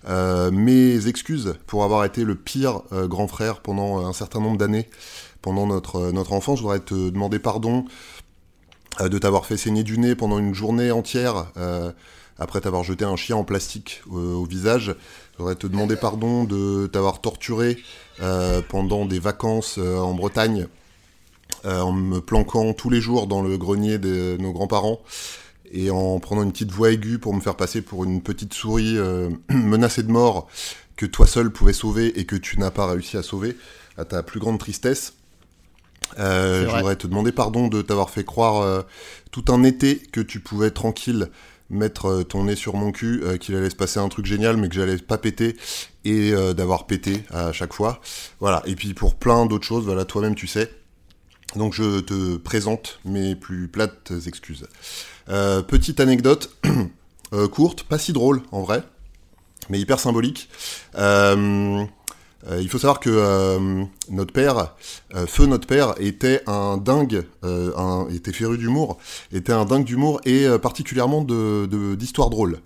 [0.08, 4.88] mes excuses pour avoir été le pire grand frère pendant un certain nombre d'années,
[5.42, 6.60] pendant notre, notre enfance.
[6.60, 7.86] Je voudrais te demander pardon
[9.02, 11.48] de t'avoir fait saigner du nez pendant une journée entière
[12.40, 14.96] après t'avoir jeté un chien en plastique au visage.
[15.38, 17.78] Je voudrais te demander pardon de t'avoir torturé
[18.22, 20.66] euh, pendant des vacances euh, en Bretagne
[21.64, 25.00] euh, en me planquant tous les jours dans le grenier de nos grands-parents
[25.72, 28.98] et en prenant une petite voix aiguë pour me faire passer pour une petite souris
[29.50, 30.48] menacée de mort
[30.96, 33.56] que toi seul pouvais sauver et que tu n'as pas réussi à sauver,
[33.96, 35.14] à ta plus grande tristesse.
[36.18, 38.86] Je voudrais te demander pardon de t'avoir fait croire
[39.30, 41.30] tout un été que tu pouvais tranquille
[41.70, 44.58] mettre euh, ton nez sur mon cul, euh, qu'il allait se passer un truc génial,
[44.58, 45.56] mais que j'allais pas péter,
[46.06, 48.02] et euh, d'avoir pété à chaque fois.
[48.40, 48.64] Voilà.
[48.66, 50.72] Et puis pour plein d'autres choses, voilà, toi-même tu sais.
[51.56, 54.68] Donc je te présente mes plus plates excuses.
[55.28, 56.56] Petite anecdote
[57.52, 58.84] courte, pas si drôle en vrai,
[59.70, 60.50] mais hyper symbolique.
[62.46, 64.76] Euh, il faut savoir que euh, notre père,
[65.16, 67.26] euh, feu notre père, était un dingue,
[68.12, 68.98] était féru d'humour,
[69.32, 72.60] était un dingue d'humour et particulièrement de d'histoires drôles.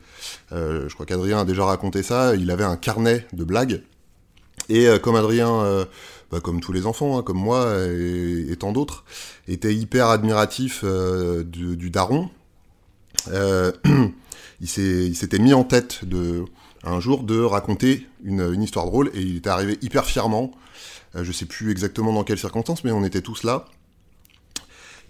[0.52, 2.36] Je crois qu'Adrien a déjà raconté ça.
[2.36, 3.84] Il avait un carnet de blagues
[4.70, 5.86] et comme Adrien,
[6.32, 9.06] bah, comme tous les enfants, hein, comme moi et, tant d'autres,
[9.48, 12.30] était hyper admiratif du, du daron,
[14.62, 16.46] il s'était mis en tête de
[16.84, 20.52] un jour de raconter une, histoire drôle et il était arrivé hyper fièrement.
[21.16, 23.66] Euh, je sais plus exactement dans quelles circonstances, mais on était tous là.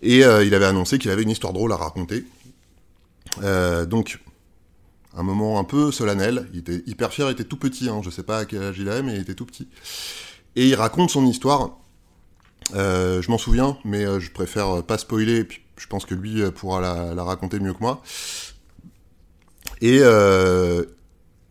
[0.02, 2.26] Et euh, il avait annoncé qu'il avait une histoire drôle à raconter.
[3.44, 4.20] Euh, donc,
[5.16, 6.50] un moment un peu solennel.
[6.54, 7.88] Il était hyper fier, il était tout petit.
[7.88, 9.68] Hein, je sais pas à quel âge il avait, mais il était tout petit.
[10.56, 11.78] Et il raconte son histoire.
[12.74, 15.48] Euh, je m'en souviens, mais je préfère pas spoiler.
[15.78, 18.02] je pense que lui pourra la, raconter mieux que moi.
[19.82, 20.02] Et,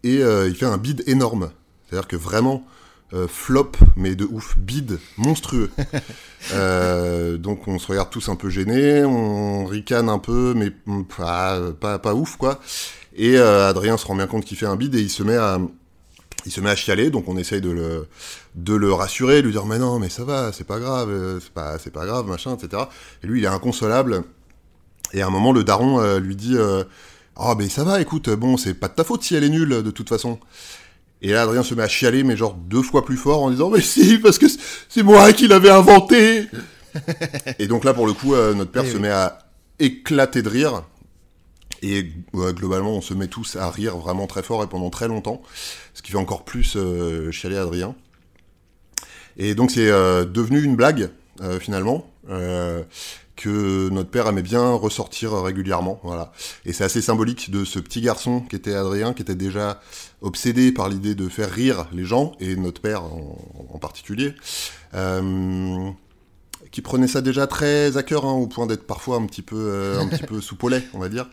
[0.05, 1.51] et euh, il fait un bide énorme.
[1.87, 2.65] C'est-à-dire que vraiment,
[3.13, 5.71] euh, flop, mais de ouf, bide monstrueux.
[6.55, 11.03] Euh, donc on se regarde tous un peu gênés, on ricane un peu, mais mm,
[11.05, 12.61] pas, pas, pas ouf, quoi.
[13.15, 15.61] Et Adrien se rend bien compte qu'il fait un bide et il se met à,
[16.47, 18.09] il se met à chialer, donc on essaye de le,
[18.55, 21.11] de le rassurer, lui dire mais non, mais ça va, c'est pas grave,
[21.43, 22.85] c'est pas, c'est pas grave, machin, etc.
[23.23, 24.23] Et lui, il est inconsolable.
[25.13, 26.57] Et à un moment, le daron lui dit
[27.43, 29.83] Ah, mais ça va, écoute, bon, c'est pas de ta faute si elle est nulle,
[29.83, 30.39] de toute façon.
[31.23, 33.71] Et là, Adrien se met à chialer, mais genre deux fois plus fort, en disant
[33.71, 34.47] Mais si, parce que
[34.89, 36.47] c'est- moi qui l'avais inventé
[37.59, 39.03] Et donc là, pour le coup, euh, notre père Eh se oui.
[39.03, 39.39] met à
[39.79, 40.83] éclater de rire.
[41.83, 45.41] Et globalement, on se met tous à rire vraiment très fort et pendant très longtemps,
[45.95, 47.95] ce qui fait encore plus euh, chialer Adrien.
[49.39, 51.09] Et donc c'est euh, devenu une blague,
[51.59, 52.07] finalement,
[53.41, 55.99] que notre père aimait bien ressortir régulièrement.
[56.05, 56.31] Voilà.
[56.67, 59.81] Et c'est assez symbolique de ce petit garçon qui était Adrien, qui était déjà
[60.21, 64.35] obsédé par l'idée de faire rire les gens, et notre père en, particulier,
[64.93, 65.91] euh,
[66.71, 69.57] qui prenait ça déjà très à cœur, hein, au point d'être parfois un petit peu,
[69.57, 71.27] euh, un petit peu sous lait, on va dire.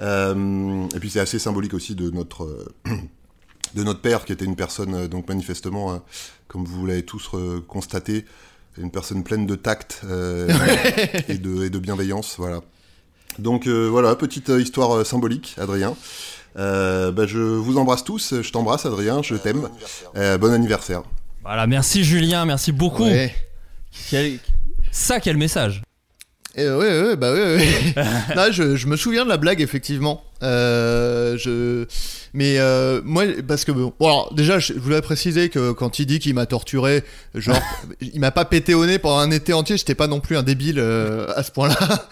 [0.00, 2.72] Euh, et puis c'est assez symbolique aussi de notre,
[3.74, 6.02] de notre père, qui était une personne, donc manifestement,
[6.48, 7.32] comme vous l'avez tous
[7.68, 8.24] constaté,
[8.78, 10.48] une personne pleine de tact euh,
[11.28, 12.60] et, de, et de bienveillance, voilà.
[13.38, 15.96] Donc euh, voilà, petite euh, histoire symbolique, Adrien.
[16.56, 19.68] Euh, bah, je vous embrasse tous, je t'embrasse Adrien, je t'aime.
[20.16, 21.02] Euh, bon anniversaire.
[21.42, 23.04] Voilà, merci Julien, merci beaucoup.
[23.04, 23.34] Ouais.
[24.10, 24.38] Quel-
[24.90, 25.82] Ça, quel message.
[26.56, 27.94] Et ouais, ouais, bah ouais, ouais.
[28.36, 30.24] Non, je, je me souviens de la blague, effectivement.
[30.42, 31.86] Euh, je...
[32.34, 36.18] Mais euh, moi, parce que bon, alors, déjà, je voulais préciser que quand il dit
[36.18, 37.60] qu'il m'a torturé, genre,
[38.00, 40.42] il m'a pas pété au nez pendant un été entier, j'étais pas non plus un
[40.42, 41.76] débile euh, à ce point-là.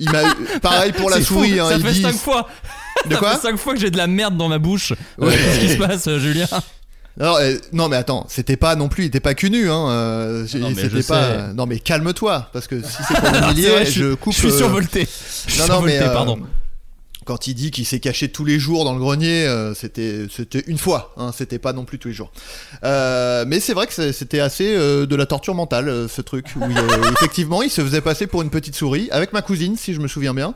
[0.00, 0.20] Il m'a,
[0.62, 2.02] pareil pour la C'est fou, souris, hein, ça il fait dit.
[2.02, 2.46] 5 fois.
[3.06, 4.92] De ça quoi fait 5 fois que j'ai de la merde dans ma bouche.
[5.18, 5.32] Ouais.
[5.32, 6.46] Qu'est-ce qui se passe, euh, Julien?
[7.20, 9.88] Alors, euh, non mais attends, c'était pas non plus, il était pas cul nu, hein.
[9.90, 11.48] euh, j'ai- Non, mais c'était je pas.
[11.48, 11.52] sais.
[11.54, 14.32] Non mais calme-toi, parce que si c'est pour m'humilier, je, coupe.
[14.34, 15.08] je suis euh, survolté.
[15.46, 16.38] Je suis Non non mais survolté, pardon.
[17.24, 20.78] Quand il dit qu'il s'est caché tous les jours dans le grenier, c'était c'était une
[20.78, 22.30] fois, hein, c'était pas non plus tous les jours.
[22.82, 26.46] Mais c'est vrai que c'était assez de la torture mentale, ce truc.
[26.56, 26.78] Où il,
[27.12, 30.08] effectivement, il se faisait passer pour une petite souris avec ma cousine, si je me
[30.08, 30.54] souviens bien.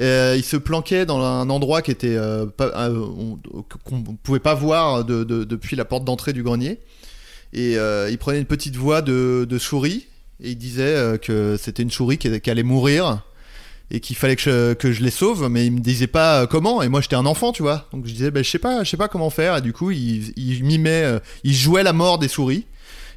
[0.00, 3.38] Euh, il se planquait dans un endroit qui était euh, euh, on-
[3.84, 6.80] qu'on pouvait pas voir de- de- depuis la porte d'entrée du grenier.
[7.54, 10.06] Et euh, il prenait une petite voix de, de souris
[10.42, 13.22] et il disait que c'était une souris qui, qui allait mourir
[13.90, 16.82] et qu'il fallait que je, que je les sauve, mais il me disait pas comment.
[16.82, 17.88] Et moi j'étais un enfant, tu vois.
[17.92, 19.56] Donc je disais, bah, je sais pas, je sais pas comment faire.
[19.56, 22.66] Et du coup, il, il mimait, il jouait la mort des souris.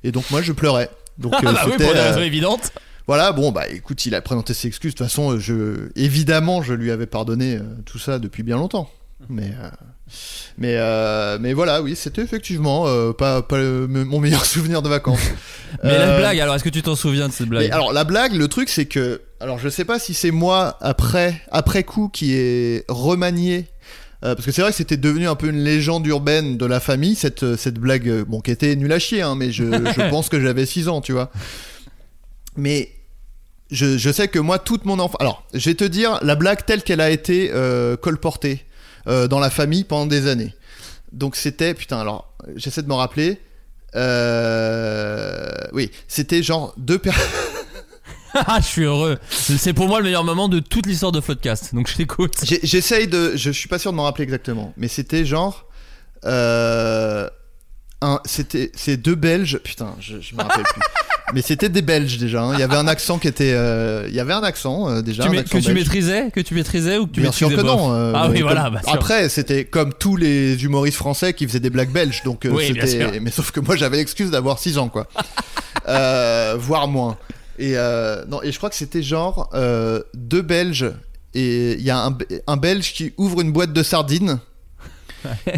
[0.05, 0.89] Et donc moi je pleurais.
[1.17, 2.71] Donc Ah bah oui, c'était, pour des raisons évidentes.
[3.09, 4.93] Voilà, bon, bah écoute, il a présenté ses excuses.
[4.93, 8.87] De toute façon, je, évidemment, je lui avais pardonné euh, tout ça depuis bien longtemps.
[9.29, 9.67] Mais, euh,
[10.59, 14.89] mais, euh, mais voilà, oui, c'était effectivement euh, pas, pas le- mon meilleur souvenir de
[14.89, 15.27] vacances.
[15.83, 17.65] Mais la blague, alors est-ce que tu t'en souviens de cette blague?
[17.65, 20.77] Mais alors la blague, le truc c'est que, alors je sais pas si c'est moi
[20.79, 23.65] après après coup qui est remanié.
[24.21, 27.15] parce que c'est vrai que c'était devenu un peu une légende urbaine de la famille,
[27.15, 30.39] cette, cette blague, bon, qui était nulle à chier, hein, mais je, je pense que
[30.39, 31.31] j'avais 6 ans, tu vois.
[32.55, 32.89] Mais
[33.71, 35.17] je, je sais que moi, toute mon enfance.
[35.19, 38.65] Alors, je vais te dire la blague telle qu'elle a été euh, colportée
[39.07, 40.53] euh, dans la famille pendant des années.
[41.11, 41.73] Donc, c'était.
[41.73, 43.39] Putain, alors, j'essaie de me rappeler.
[43.95, 47.23] Euh, oui, c'était genre deux personnes.
[48.35, 49.17] Ah, je suis heureux.
[49.31, 51.73] C'est pour moi le meilleur moment de toute l'histoire de Floodcast.
[51.73, 52.35] Donc je t'écoute.
[52.61, 53.35] J'essaye de.
[53.35, 54.71] Je suis pas sûr de m'en rappeler exactement.
[54.77, 55.65] Mais c'était genre.
[56.25, 57.27] Euh,
[58.01, 59.57] un, c'était c'est deux Belges.
[59.63, 60.81] Putain, je, je me rappelle plus.
[61.33, 62.41] Mais c'était des Belges déjà.
[62.43, 62.53] hein.
[62.53, 63.53] Il y avait un accent qui était.
[63.53, 65.23] euh, Il y avait un accent euh, déjà.
[65.23, 67.49] Tu un mets- accent que tu maîtrisais Que tu maîtrisais ou que tu Bien sûr
[67.49, 67.93] que non.
[67.93, 68.69] euh, Ah oui, comme- voilà.
[68.69, 68.81] bah.
[68.87, 72.21] Après, c'était comme tous les humoristes français qui faisaient des blagues belges.
[72.23, 73.19] Donc, Oui, c'était.
[73.19, 75.07] Mais sauf que moi, j'avais l'excuse d'avoir 6 ans, quoi.
[76.57, 77.17] Voire moins.
[77.57, 77.73] Et,
[78.29, 79.49] non, et je crois que c'était genre
[80.13, 80.91] deux Belges.
[81.35, 82.17] Et il y a un,
[82.47, 84.39] un Belge qui ouvre une boîte de sardines.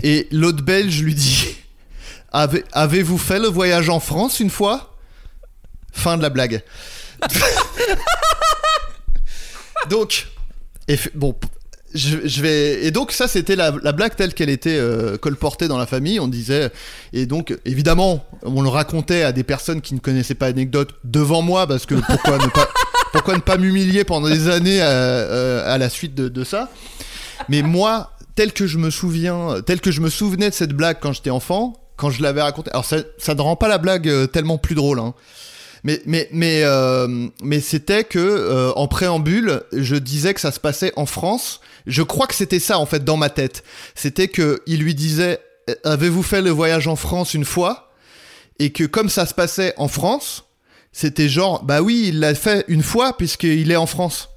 [0.04, 1.56] et l'autre Belge lui dit
[2.34, 4.91] Avez- Avez-vous fait le voyage en France une fois?
[5.92, 6.64] Fin de la blague.
[9.89, 10.28] Donc,
[11.16, 11.36] bon,
[11.94, 12.86] je, vais.
[12.86, 16.20] Et donc, ça, c'était la, la blague telle qu'elle était euh, colportée dans la famille.
[16.20, 16.72] On disait.
[17.14, 21.42] Et donc, évidemment, on le racontait à des personnes qui ne connaissaient pas l'anecdote devant
[21.42, 22.68] moi, parce que pourquoi ne pas.
[23.12, 26.70] Pourquoi ne pas m'humilier pendant des années euh, euh, à la suite de, de ça?
[27.50, 30.98] Mais moi, tel que je me souviens, tel que je me souvenais de cette blague
[31.02, 34.08] quand j'étais enfant, quand je l'avais racontée, alors ça, ça ne rend pas la blague
[34.08, 35.14] euh, tellement plus drôle, hein.
[35.84, 40.60] Mais mais mais euh, mais c'était que euh, en préambule, je disais que ça se
[40.60, 41.60] passait en France.
[41.88, 43.64] Je crois que c'était ça en fait dans ma tête.
[43.96, 45.40] C'était que il lui disait
[45.84, 47.92] avez-vous fait le voyage en France une fois?
[48.60, 50.44] Et que comme ça se passait en France,
[50.92, 54.30] c'était genre bah oui, il l'a fait une fois puisqu'il est en France.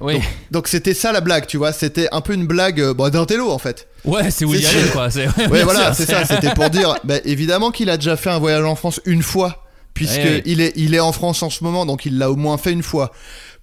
[0.00, 0.14] Oui.
[0.14, 0.22] Donc-
[0.52, 3.24] Donc c'était ça la blague, tu vois, c'était un peu une blague euh, bon, d'un
[3.26, 3.88] télo en fait.
[4.04, 5.08] Ouais, c'est Woody C'est- Allen, quoi.
[5.48, 6.24] Ouais, voilà, c'est ça.
[6.24, 9.64] C'était pour dire, bah, évidemment qu'il a déjà fait un voyage en France une fois,
[9.98, 10.42] puisque Ouais, ouais.
[10.46, 12.70] il est, il est en France en ce moment, donc il l'a au moins fait
[12.72, 13.10] une fois.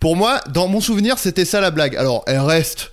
[0.01, 1.95] Pour moi, dans mon souvenir, c'était ça la blague.
[1.95, 2.91] Alors, elle reste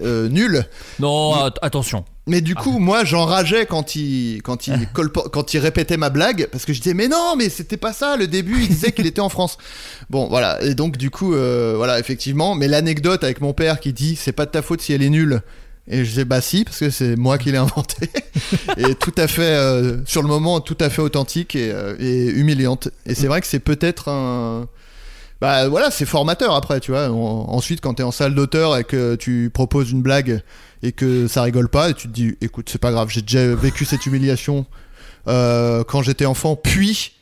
[0.00, 0.64] euh, nulle.
[1.00, 2.04] Non, at- attention.
[2.28, 4.88] Mais du coup, moi, j'enrageais quand il, quand il,
[5.32, 8.16] quand il répétait ma blague, parce que je disais, mais non, mais c'était pas ça.
[8.16, 9.58] Le début, il disait qu'il était en France.
[10.10, 10.62] Bon, voilà.
[10.62, 12.54] Et donc, du coup, euh, voilà, effectivement.
[12.54, 15.10] Mais l'anecdote avec mon père qui dit, c'est pas de ta faute si elle est
[15.10, 15.42] nulle.
[15.86, 18.08] Et je disais, bah si, parce que c'est moi qui l'ai inventé.
[18.78, 22.26] et tout à fait, euh, sur le moment, tout à fait authentique et, euh, et
[22.30, 22.88] humiliante.
[23.06, 24.66] Et c'est vrai que c'est peut-être un.
[25.40, 27.10] Bah voilà, c'est formateur après, tu vois.
[27.10, 30.42] En- ensuite, quand t'es en salle d'auteur et que tu proposes une blague
[30.82, 33.54] et que ça rigole pas, et tu te dis, écoute, c'est pas grave, j'ai déjà
[33.54, 34.64] vécu cette humiliation
[35.28, 37.12] euh, quand j'étais enfant, puis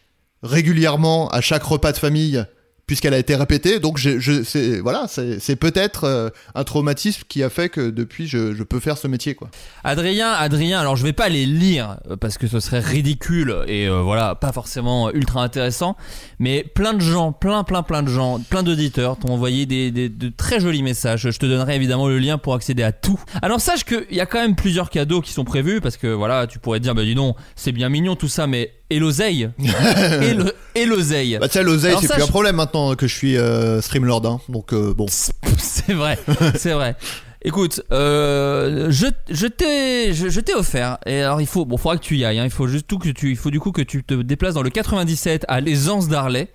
[0.44, 2.44] régulièrement à chaque repas de famille
[2.92, 3.80] puisqu'elle a été répétée.
[3.80, 8.62] Donc je, c'est voilà, c'est peut-être euh, un traumatisme qui a fait que depuis je,
[8.64, 9.48] peux faire ce métier quoi.
[9.82, 13.88] Adrien, Adrien, alors je vais pas les lire euh, parce que ce serait ridicule et
[13.88, 15.96] euh, voilà, pas forcément ultra intéressant,
[16.38, 20.10] mais plein de gens, plein plein plein de gens, plein d'auditeurs t'ont envoyé des, des-
[20.10, 21.30] de très jolis messages.
[21.30, 23.18] Je te donnerai évidemment le lien pour accéder à tout.
[23.40, 26.46] Alors sache qu'il y a quand même plusieurs cadeaux qui sont prévus parce que voilà,
[26.46, 29.48] tu pourrais te dire bah dis donc, c'est bien mignon tout ça mais et l'oseille
[30.22, 31.38] et le et l'oseille.
[31.40, 34.40] Bah tiens l'oseille Alors, c'est plus un problème maintenant que je suis euh, Streamlord hein.
[34.48, 35.06] donc euh, bon.
[35.58, 36.18] c'est vrai,
[36.56, 36.96] c'est vrai.
[37.44, 41.96] Écoute, euh, je, je t'ai je, je t'ai offert et alors il faut bon faudra
[41.96, 42.44] que tu y ailles hein.
[42.44, 44.62] il faut juste tout que tu il faut du coup que tu te déplaces dans
[44.62, 46.48] le 97 à l'Aisance d'Arlay.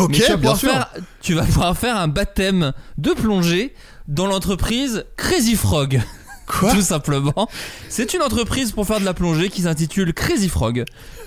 [0.00, 0.70] Ok, Mais tu vas bien pouvoir sûr.
[0.70, 3.74] faire tu vas pouvoir faire un baptême de plongée
[4.08, 6.00] dans l'entreprise Crazy Frog.
[6.46, 6.72] Quoi?
[6.72, 7.48] Tout simplement.
[7.88, 10.84] C'est une entreprise pour faire de la plongée qui s'intitule Crazy Frog.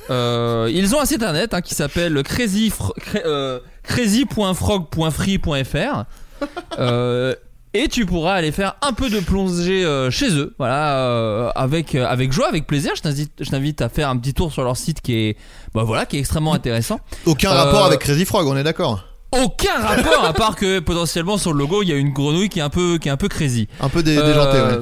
[0.10, 6.04] Euh, ils ont un site internet hein, qui s'appelle crazy fro- cra- euh, crazy.frog.free.fr.
[6.80, 7.36] Euh,
[7.74, 11.94] et tu pourras aller faire un peu de plongée euh, chez eux, voilà, euh, avec
[11.96, 12.94] euh, avec joie, avec plaisir.
[12.96, 15.38] Je t'invite, je t'invite à faire un petit tour sur leur site qui est,
[15.76, 17.02] bah voilà, qui est extrêmement intéressant.
[17.26, 19.04] Aucun Euh, rapport avec Crazy Frog, on est d'accord.
[19.34, 22.60] Aucun rapport à part que potentiellement sur le logo il y a une grenouille qui
[22.60, 23.68] est un peu qui est un peu crazy.
[23.82, 24.78] Un peu dé- déjantée, ouais.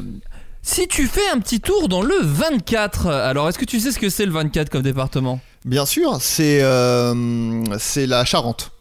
[0.61, 3.99] Si tu fais un petit tour dans le 24, alors est-ce que tu sais ce
[3.99, 5.39] que c'est le 24 comme département?
[5.65, 8.71] Bien sûr, c'est euh, c'est la Charente.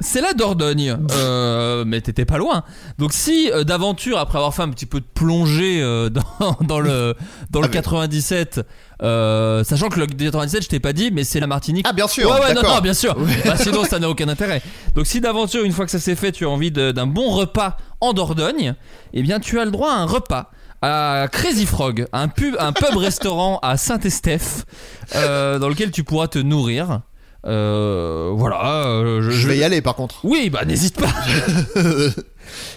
[0.00, 2.64] C'est la Dordogne, euh, mais t'étais pas loin.
[2.98, 6.08] Donc si euh, d'aventure, après avoir fait un petit peu de plongée euh,
[6.40, 7.14] dans, dans le
[7.50, 8.60] dans Ah, le 97,
[9.02, 11.86] euh, sachant que le 97 je t'ai pas dit, mais c'est la Martinique.
[11.88, 13.14] Ah bien sûr, Ouais ouais non, non bien sûr.
[13.44, 14.62] Bah, sinon ça n'a aucun intérêt.
[14.94, 17.76] Donc si d'aventure une fois que ça s'est fait, tu as envie d'un bon repas
[18.00, 18.74] en Dordogne,
[19.12, 20.50] eh bien tu as le droit à un repas
[20.84, 24.64] à Crazy Frog, un pub, un pub restaurant à Saint-Estèphe,
[25.14, 27.00] euh, dans lequel tu pourras te nourrir.
[27.46, 28.86] Euh, voilà.
[28.86, 30.16] euh, je, Je vais y aller par contre.
[30.24, 31.12] Oui, bah n'hésite pas.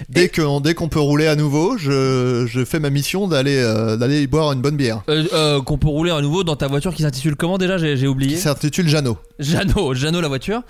[0.09, 3.97] Dès qu'on dès qu'on peut rouler à nouveau, je, je fais ma mission d'aller euh,
[3.97, 5.01] d'aller y boire une bonne bière.
[5.09, 7.77] Euh, euh, qu'on peut rouler à nouveau dans ta voiture qui s'intitule comment déjà?
[7.77, 8.35] J'ai j'ai oublié.
[8.35, 9.17] Qui s'intitule Jeannot.
[9.39, 10.61] Jeannot, Jeannot la voiture.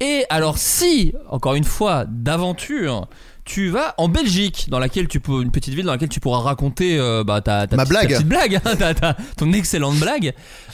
[0.00, 3.08] Et alors si, encore une fois, d'aventure,
[3.44, 6.40] tu vas en Belgique, dans laquelle tu peux, une petite ville dans laquelle tu pourras
[6.40, 8.08] raconter euh, bah, ta, ta Ma petite, blague.
[8.08, 10.32] ta petite blague, hein, ta- ta- ton excellente blague,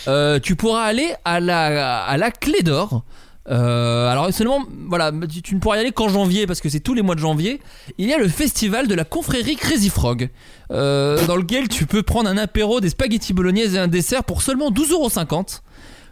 [0.08, 3.02] euh, tu pourras aller à la, à la Clé d'Or.
[3.50, 6.78] Euh, alors seulement, voilà, tu, tu ne pourras y aller qu'en janvier parce que c'est
[6.78, 7.60] tous les mois de janvier.
[7.98, 10.28] Il y a le festival de la confrérie Crazy Frog,
[10.68, 14.70] dans lequel tu peux prendre un apéro, des spaghettis bolognaises et un dessert pour seulement
[14.70, 15.60] 12,50€.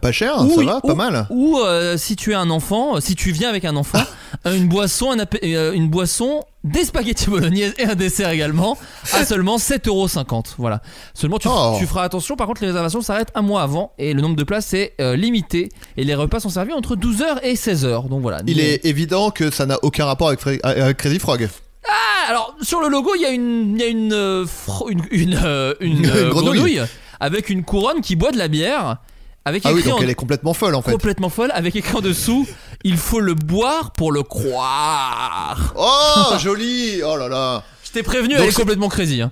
[0.01, 1.27] Pas cher, Ou- ça va, pas mal.
[1.29, 3.99] Ou euh, si tu es un enfant, euh, si tu viens avec un enfant,
[4.45, 8.77] une boisson, un euh, une boisson, des spaghettis bolognaises et un dessert également
[9.13, 10.55] à seulement 7,50€.
[10.57, 10.81] Voilà.
[11.13, 11.75] Seulement tu, Oh.
[11.79, 14.43] tu feras attention, par contre les réservations s'arrêtent un mois avant et le nombre de
[14.43, 18.07] places est euh, limité et les repas sont servis entre 12h et 16h.
[18.07, 18.39] Donc voilà.
[18.47, 21.47] Il est évident que ça n'a aucun rapport avec, avec Crazy Frog.
[21.87, 24.89] Ah, alors sur le logo, il y a une, il y a une, euh, fro-
[24.89, 26.57] une, une, euh, une, Une euh, grenouille.
[26.75, 26.81] grenouille
[27.19, 28.97] avec une couronne qui boit de la bière.
[29.45, 30.91] Avec Ah oui, donc en- elle est complètement folle en fait.
[30.91, 31.51] complètement folle.
[31.53, 32.47] Avec écrit en dessous
[32.83, 35.73] il faut le boire pour le croire.
[35.77, 37.01] Oh, joli.
[37.05, 37.63] Oh là là.
[37.83, 39.31] Je t'ai prévenu Donc elle est complètement crazy hein.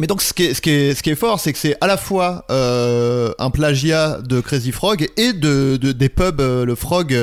[0.00, 1.76] Mais donc ce qui est, ce qui est, ce qui est fort, c'est que c'est
[1.80, 6.64] à la fois euh, un plagiat de Crazy Frog et de, de- des pubs, euh,
[6.64, 7.16] le Frog, les-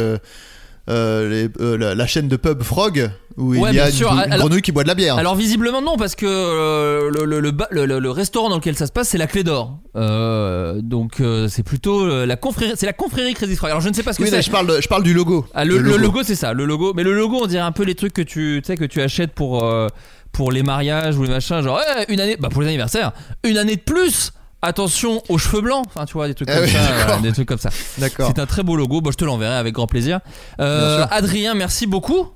[0.89, 4.61] euh, la, la chaîne de pub Frog, où Ouais, il y a une, Alors- grenouille
[4.61, 5.17] qui boit de la bière.
[5.17, 9.27] alors visiblement non parce que euh, le, restaurant dans lequel ça se passe c'est la
[9.27, 13.81] clé d'or Euh, donc euh, c'est plutôt la confrérie c'est la confrérie Crazy Frog alors
[13.81, 15.45] je ne sais pas ce que oui, c'est je parle, je parle du logo.
[15.53, 16.93] Ah, le, logo, c'est ça, le logo.
[16.95, 19.65] Mais le logo, on dirait un peu les trucs que tu, que tu achètes pour,
[20.31, 21.61] pour les mariages ou les machins.
[21.61, 23.11] Genre, ouais, une année, bah pour les anniversaires,
[23.43, 24.31] une année de plus.
[24.61, 27.47] Attention aux cheveux blancs, enfin tu vois des trucs Ah comme oui, ça, des trucs
[27.47, 27.69] comme ça.
[27.99, 28.31] D'accord.
[28.33, 28.99] C'est un très beau logo.
[28.99, 30.21] Bon, je te l'enverrai avec grand plaisir.
[30.59, 31.05] Euh.
[31.11, 32.29] Adrien, merci beaucoup.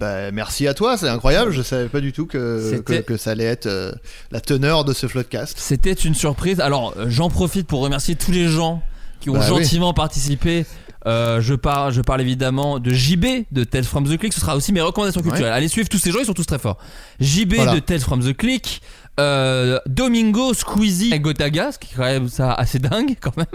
[0.00, 1.50] Bah, merci à toi, c'est incroyable.
[1.50, 3.92] Je savais pas du tout que, que, ça allait être euh,
[4.32, 5.58] la teneur de ce floodcast.
[5.58, 6.58] C'était une surprise.
[6.58, 8.82] Alors, euh, j'en profite pour remercier tous les gens
[9.20, 9.62] qui ont Bah oui.
[9.62, 10.64] gentiment participé.
[11.06, 14.32] Euh, je, parle, je parle évidemment de JB de Tales from the Click.
[14.32, 15.52] Ce sera aussi mes recommandations culturelles.
[15.52, 16.78] Allez suivre tous ces gens, ils sont tous très forts.
[17.20, 17.74] JB Voilà.
[17.74, 18.82] de Tales from the Click.
[19.18, 23.46] euh, Domingo Squeezie et Gotaga, ce qui est quand même ça assez dingue quand même.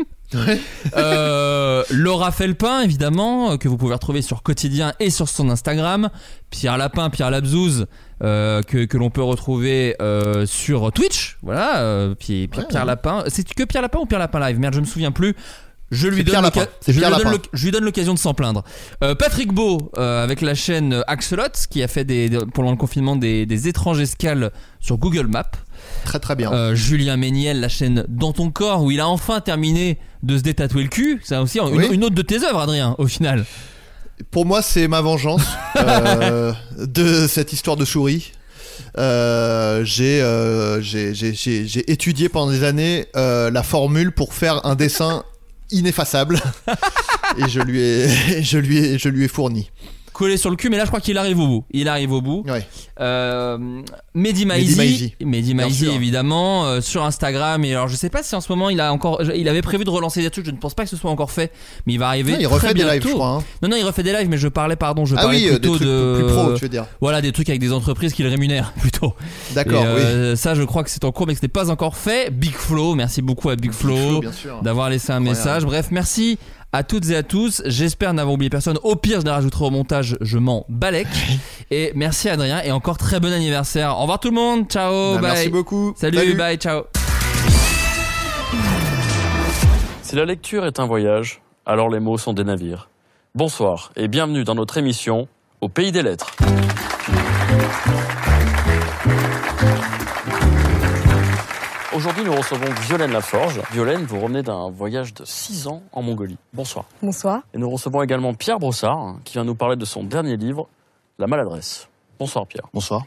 [0.96, 6.10] Euh, Laura Felpin évidemment que vous pouvez retrouver sur quotidien et sur son Instagram.
[6.50, 7.86] Pierre Lapin, Pierre Labzouz
[8.24, 9.96] euh, que, que l'on peut retrouver
[10.46, 11.38] sur Twitch.
[11.42, 12.88] Voilà, puis, puis Ouais, Pierre ouais.
[12.88, 13.24] Lapin.
[13.28, 14.60] C'est que Pierre Lapin ou Pierre Lapin live?
[14.60, 15.36] Merde, je me souviens plus.
[15.96, 16.50] Je lui donne
[16.88, 18.64] je lui je lui l'occasion de s'en plaindre.
[19.04, 23.16] Euh, Patrick Beau euh, avec la chaîne Axolot qui a fait des, pendant le confinement
[23.16, 25.52] des, des étranges escales sur Google Maps.
[26.04, 26.52] Très très bien.
[26.52, 30.44] Euh, Julien Méniel, la chaîne Dans ton corps, où il a enfin terminé de se
[30.44, 31.22] détatouer le cul.
[31.24, 31.88] C'est aussi une, Oui.
[31.92, 33.46] une autre de tes œuvres, Adrien, au final.
[34.32, 35.44] Pour moi, c'est ma vengeance
[36.80, 38.32] de cette histoire de souris.
[38.98, 40.82] Euh, j'ai euh,
[41.88, 45.24] étudié pendant des années euh, la formule pour faire un dessin
[45.72, 46.40] ineffaçable
[47.38, 48.10] et je lui ai
[48.44, 49.72] je lui ai je lui ai fourni.
[50.16, 51.66] Collé sur le cul, mais là je crois qu'il arrive au bout.
[51.72, 52.46] Il arrive au bout.
[53.02, 53.58] Euh,
[54.14, 55.14] Mehdi Maizi.
[55.22, 57.66] Mehdi évidemment, euh, sur Instagram.
[57.66, 59.84] Et alors je sais pas si en ce moment il a encore, il avait prévu
[59.84, 60.46] de relancer des trucs.
[60.46, 61.52] Je ne pense pas que ce soit encore fait,
[61.86, 62.32] mais il va arriver.
[62.32, 62.94] Non, il très refait des bientôt.
[62.94, 63.44] lives, je crois, hein.
[63.62, 65.54] Non, non, il refait des lives, mais je parlais, pardon, je Ah parlais oui, euh,
[65.54, 66.86] des plutôt trucs de plus pro, tu veux dire.
[67.02, 69.14] Voilà, des trucs avec des entreprises qui le rémunèrent plutôt.
[69.54, 71.70] D'accord, Et, euh, Ça, je crois que c'est en cours, mais que ce n'est pas
[71.70, 72.32] encore fait.
[72.32, 74.62] Big Flo, merci beaucoup à Big Flo, Flo, bien sûr.
[74.62, 75.38] d'avoir laissé un Incroyable.
[75.38, 75.66] message.
[75.66, 76.38] Bref, merci
[76.76, 77.62] à toutes et à tous.
[77.66, 78.78] J'espère n'avoir oublié personne.
[78.84, 80.18] Au pire, je les rajouterai au montage.
[80.20, 81.08] Je m'en balèque.
[81.72, 82.62] et merci Adrien.
[82.64, 83.98] Et encore très bon anniversaire.
[83.98, 84.68] Au revoir tout le monde.
[84.70, 85.16] Ciao.
[85.16, 85.32] Bah, bye.
[85.32, 85.94] merci beaucoup.
[85.96, 86.36] Salut, Salut.
[86.36, 86.84] bye, ciao.
[90.02, 92.90] Si la lecture est un voyage, alors les mots sont des navires.
[93.36, 95.30] Bonsoir et bienvenue dans notre émission
[95.62, 96.36] Au pays des lettres.
[101.96, 103.62] Aujourd'hui, nous recevons Violaine Laforge.
[103.72, 106.38] Violaine, vous revenez d'un voyage de 6 ans en Mongolie.
[106.54, 106.84] Bonsoir.
[107.02, 107.44] Bonsoir.
[107.54, 110.68] Et nous recevons également Pierre Brossard, qui vient nous parler de son dernier livre,
[111.20, 111.88] La maladresse.
[112.20, 112.68] Bonsoir Pierre.
[112.74, 113.06] Bonsoir.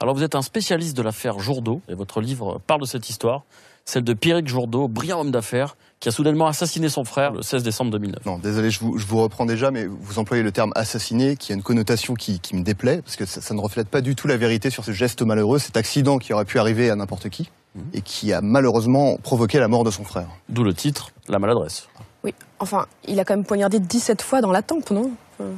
[0.00, 3.42] Alors vous êtes un spécialiste de l'affaire Jourdaud, et votre livre parle de cette histoire,
[3.84, 7.62] celle de Pierrick Jourdaud, brillant homme d'affaires, qui a soudainement assassiné son frère le 16
[7.62, 8.24] décembre 2009.
[8.24, 11.52] Non, désolé, je vous, je vous reprends déjà, mais vous employez le terme assassiné, qui
[11.52, 14.14] a une connotation qui, qui me déplaît, parce que ça, ça ne reflète pas du
[14.14, 17.28] tout la vérité sur ce geste malheureux, cet accident qui aurait pu arriver à n'importe
[17.28, 17.50] qui,
[17.92, 20.28] et qui a malheureusement provoqué la mort de son frère.
[20.48, 21.88] D'où le titre, La maladresse.
[22.24, 25.12] Oui, enfin, il a quand même poignardé 17 fois dans la tempe, non?
[25.38, 25.50] Enfin,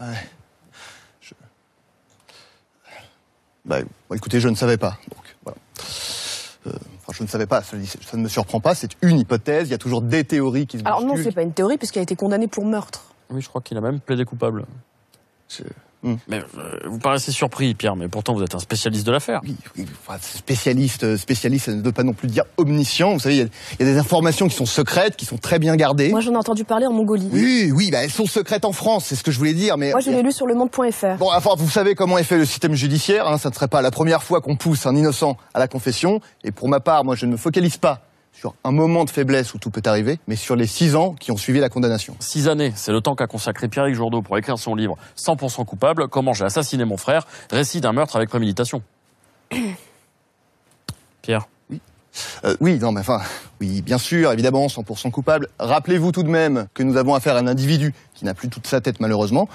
[0.00, 0.16] Ouais.
[1.20, 1.34] Je-
[3.66, 3.78] Bah,
[4.14, 4.96] écoutez, je ne savais pas.
[5.14, 5.58] Donc, voilà.
[6.66, 7.76] Euh, enfin, je ne savais pas, ça,
[8.06, 10.78] ça ne me surprend pas, c'est une hypothèse, il y a toujours des théories qui
[10.78, 11.24] se Alors non, bousculent.
[11.24, 13.02] c'est pas une théorie, puisqu'il a été condamné pour meurtre.
[13.30, 14.64] Oui, je crois qu'il a même plaidé coupable.
[16.02, 19.40] Mais euh, vous paraissez surpris, Pierre, mais pourtant vous êtes un spécialiste de l'affaire.
[19.44, 23.12] Oui, oui, enfin, spécialiste, euh, spécialiste, ça ne veut pas non plus dire omniscient.
[23.12, 25.76] Vous savez, il y y, a des informations qui sont secrètes, qui sont très bien
[25.76, 26.08] gardées.
[26.08, 27.28] Moi, j'en ai entendu parler en Mongolie.
[27.32, 29.76] Oui, oui, bah, elles sont secrètes en France, c'est ce que je voulais dire.
[29.76, 31.16] Mais Moi, je l'ai lu sur le monde.fr.
[31.18, 33.26] Bon, enfin, vous savez comment est fait le système judiciaire.
[33.28, 36.20] Hein, ça ne serait pas la première fois qu'on pousse un innocent à la confession.
[36.44, 39.52] Et pour ma part, moi, je ne me focalise pas sur un moment de faiblesse
[39.54, 42.16] où tout peut arriver, mais sur les six ans qui ont suivi la condamnation.
[42.20, 46.08] Six années, c'est le temps qu'a consacré Pierrick Jourdaud pour écrire son livre 100% coupable,
[46.08, 48.82] Comment j'ai assassiné mon frère, récit d'un meurtre avec préméditation.
[51.22, 51.48] Pierre.
[52.44, 53.20] Euh, oui, non, mais enfin,
[53.60, 55.48] oui, bien sûr, évidemment, 100% coupable.
[55.58, 58.66] Rappelez-vous tout de même que nous avons affaire à un individu qui n'a plus toute
[58.66, 59.48] sa tête, malheureusement.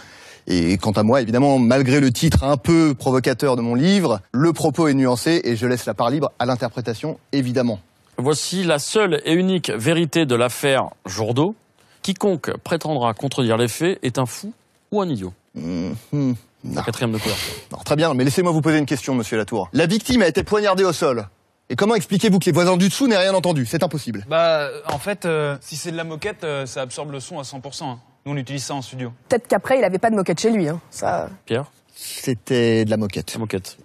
[0.47, 4.53] Et quant à moi, évidemment, malgré le titre un peu provocateur de mon livre, le
[4.53, 7.79] propos est nuancé et je laisse la part libre à l'interprétation, évidemment.
[8.17, 11.55] Voici la seule et unique vérité de l'affaire Jourdaud.
[12.01, 14.53] Quiconque prétendra contredire les faits est un fou
[14.91, 15.33] ou un idiot.
[15.55, 17.53] La quatrième de couverture.
[17.71, 19.69] Alors, très bien, mais laissez-moi vous poser une question, monsieur Latour.
[19.73, 21.27] La victime a été poignardée au sol.
[21.69, 23.65] Et comment expliquez-vous que les voisins du dessous n'aient rien entendu?
[23.65, 24.25] C'est impossible.
[24.29, 27.39] Bah, euh, en fait, euh, si c'est de la moquette, euh, ça absorbe le son
[27.39, 27.83] à 100%.
[27.85, 27.99] hein.
[28.25, 29.11] Nous, on utilise ça en studio.
[29.29, 30.67] Peut-être qu'après, il avait pas de moquette chez lui.
[30.69, 30.79] Hein.
[30.91, 31.29] Ça...
[31.45, 31.65] Pierre?
[31.95, 33.33] C'était de la moquette.
[33.33, 33.77] La moquette.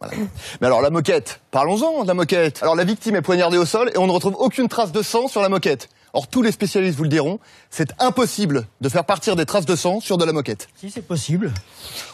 [0.00, 0.14] Voilà.
[0.60, 2.60] Mais alors la moquette, parlons-en de la moquette.
[2.62, 5.26] Alors la victime est poignardée au sol et on ne retrouve aucune trace de sang
[5.26, 5.88] sur la moquette.
[6.12, 7.38] Or tous les spécialistes vous le diront,
[7.68, 10.68] c'est impossible de faire partir des traces de sang sur de la moquette.
[10.76, 11.52] Si c'est possible.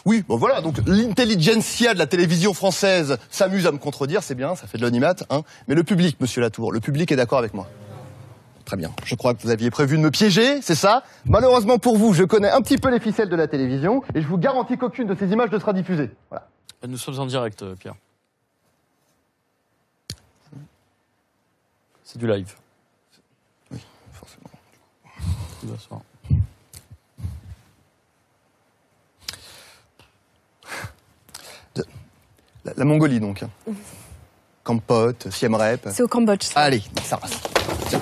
[0.03, 4.55] Oui, bon voilà, donc l'intelligentsia de la télévision française s'amuse à me contredire, c'est bien,
[4.55, 5.43] ça fait de l'animat, hein.
[5.67, 7.67] Mais le public, monsieur Latour, le public est d'accord avec moi.
[8.65, 8.91] Très bien.
[9.05, 11.03] Je crois que vous aviez prévu de me piéger, c'est ça?
[11.25, 14.27] Malheureusement pour vous, je connais un petit peu les ficelles de la télévision et je
[14.27, 16.09] vous garantis qu'aucune de ces images ne sera diffusée.
[16.31, 16.47] Voilà.
[16.87, 17.95] Nous sommes en direct, euh, Pierre.
[22.03, 22.53] C'est du live.
[23.71, 23.79] Oui,
[24.13, 24.49] forcément.
[32.63, 33.43] La, la Mongolie donc.
[33.43, 33.49] hein.
[34.63, 35.87] Kampot, Siem Reap.
[35.91, 36.43] C'est au Cambodge.
[36.43, 36.61] ça.
[36.61, 37.39] Allez, ça passe.
[37.89, 38.01] Tiens.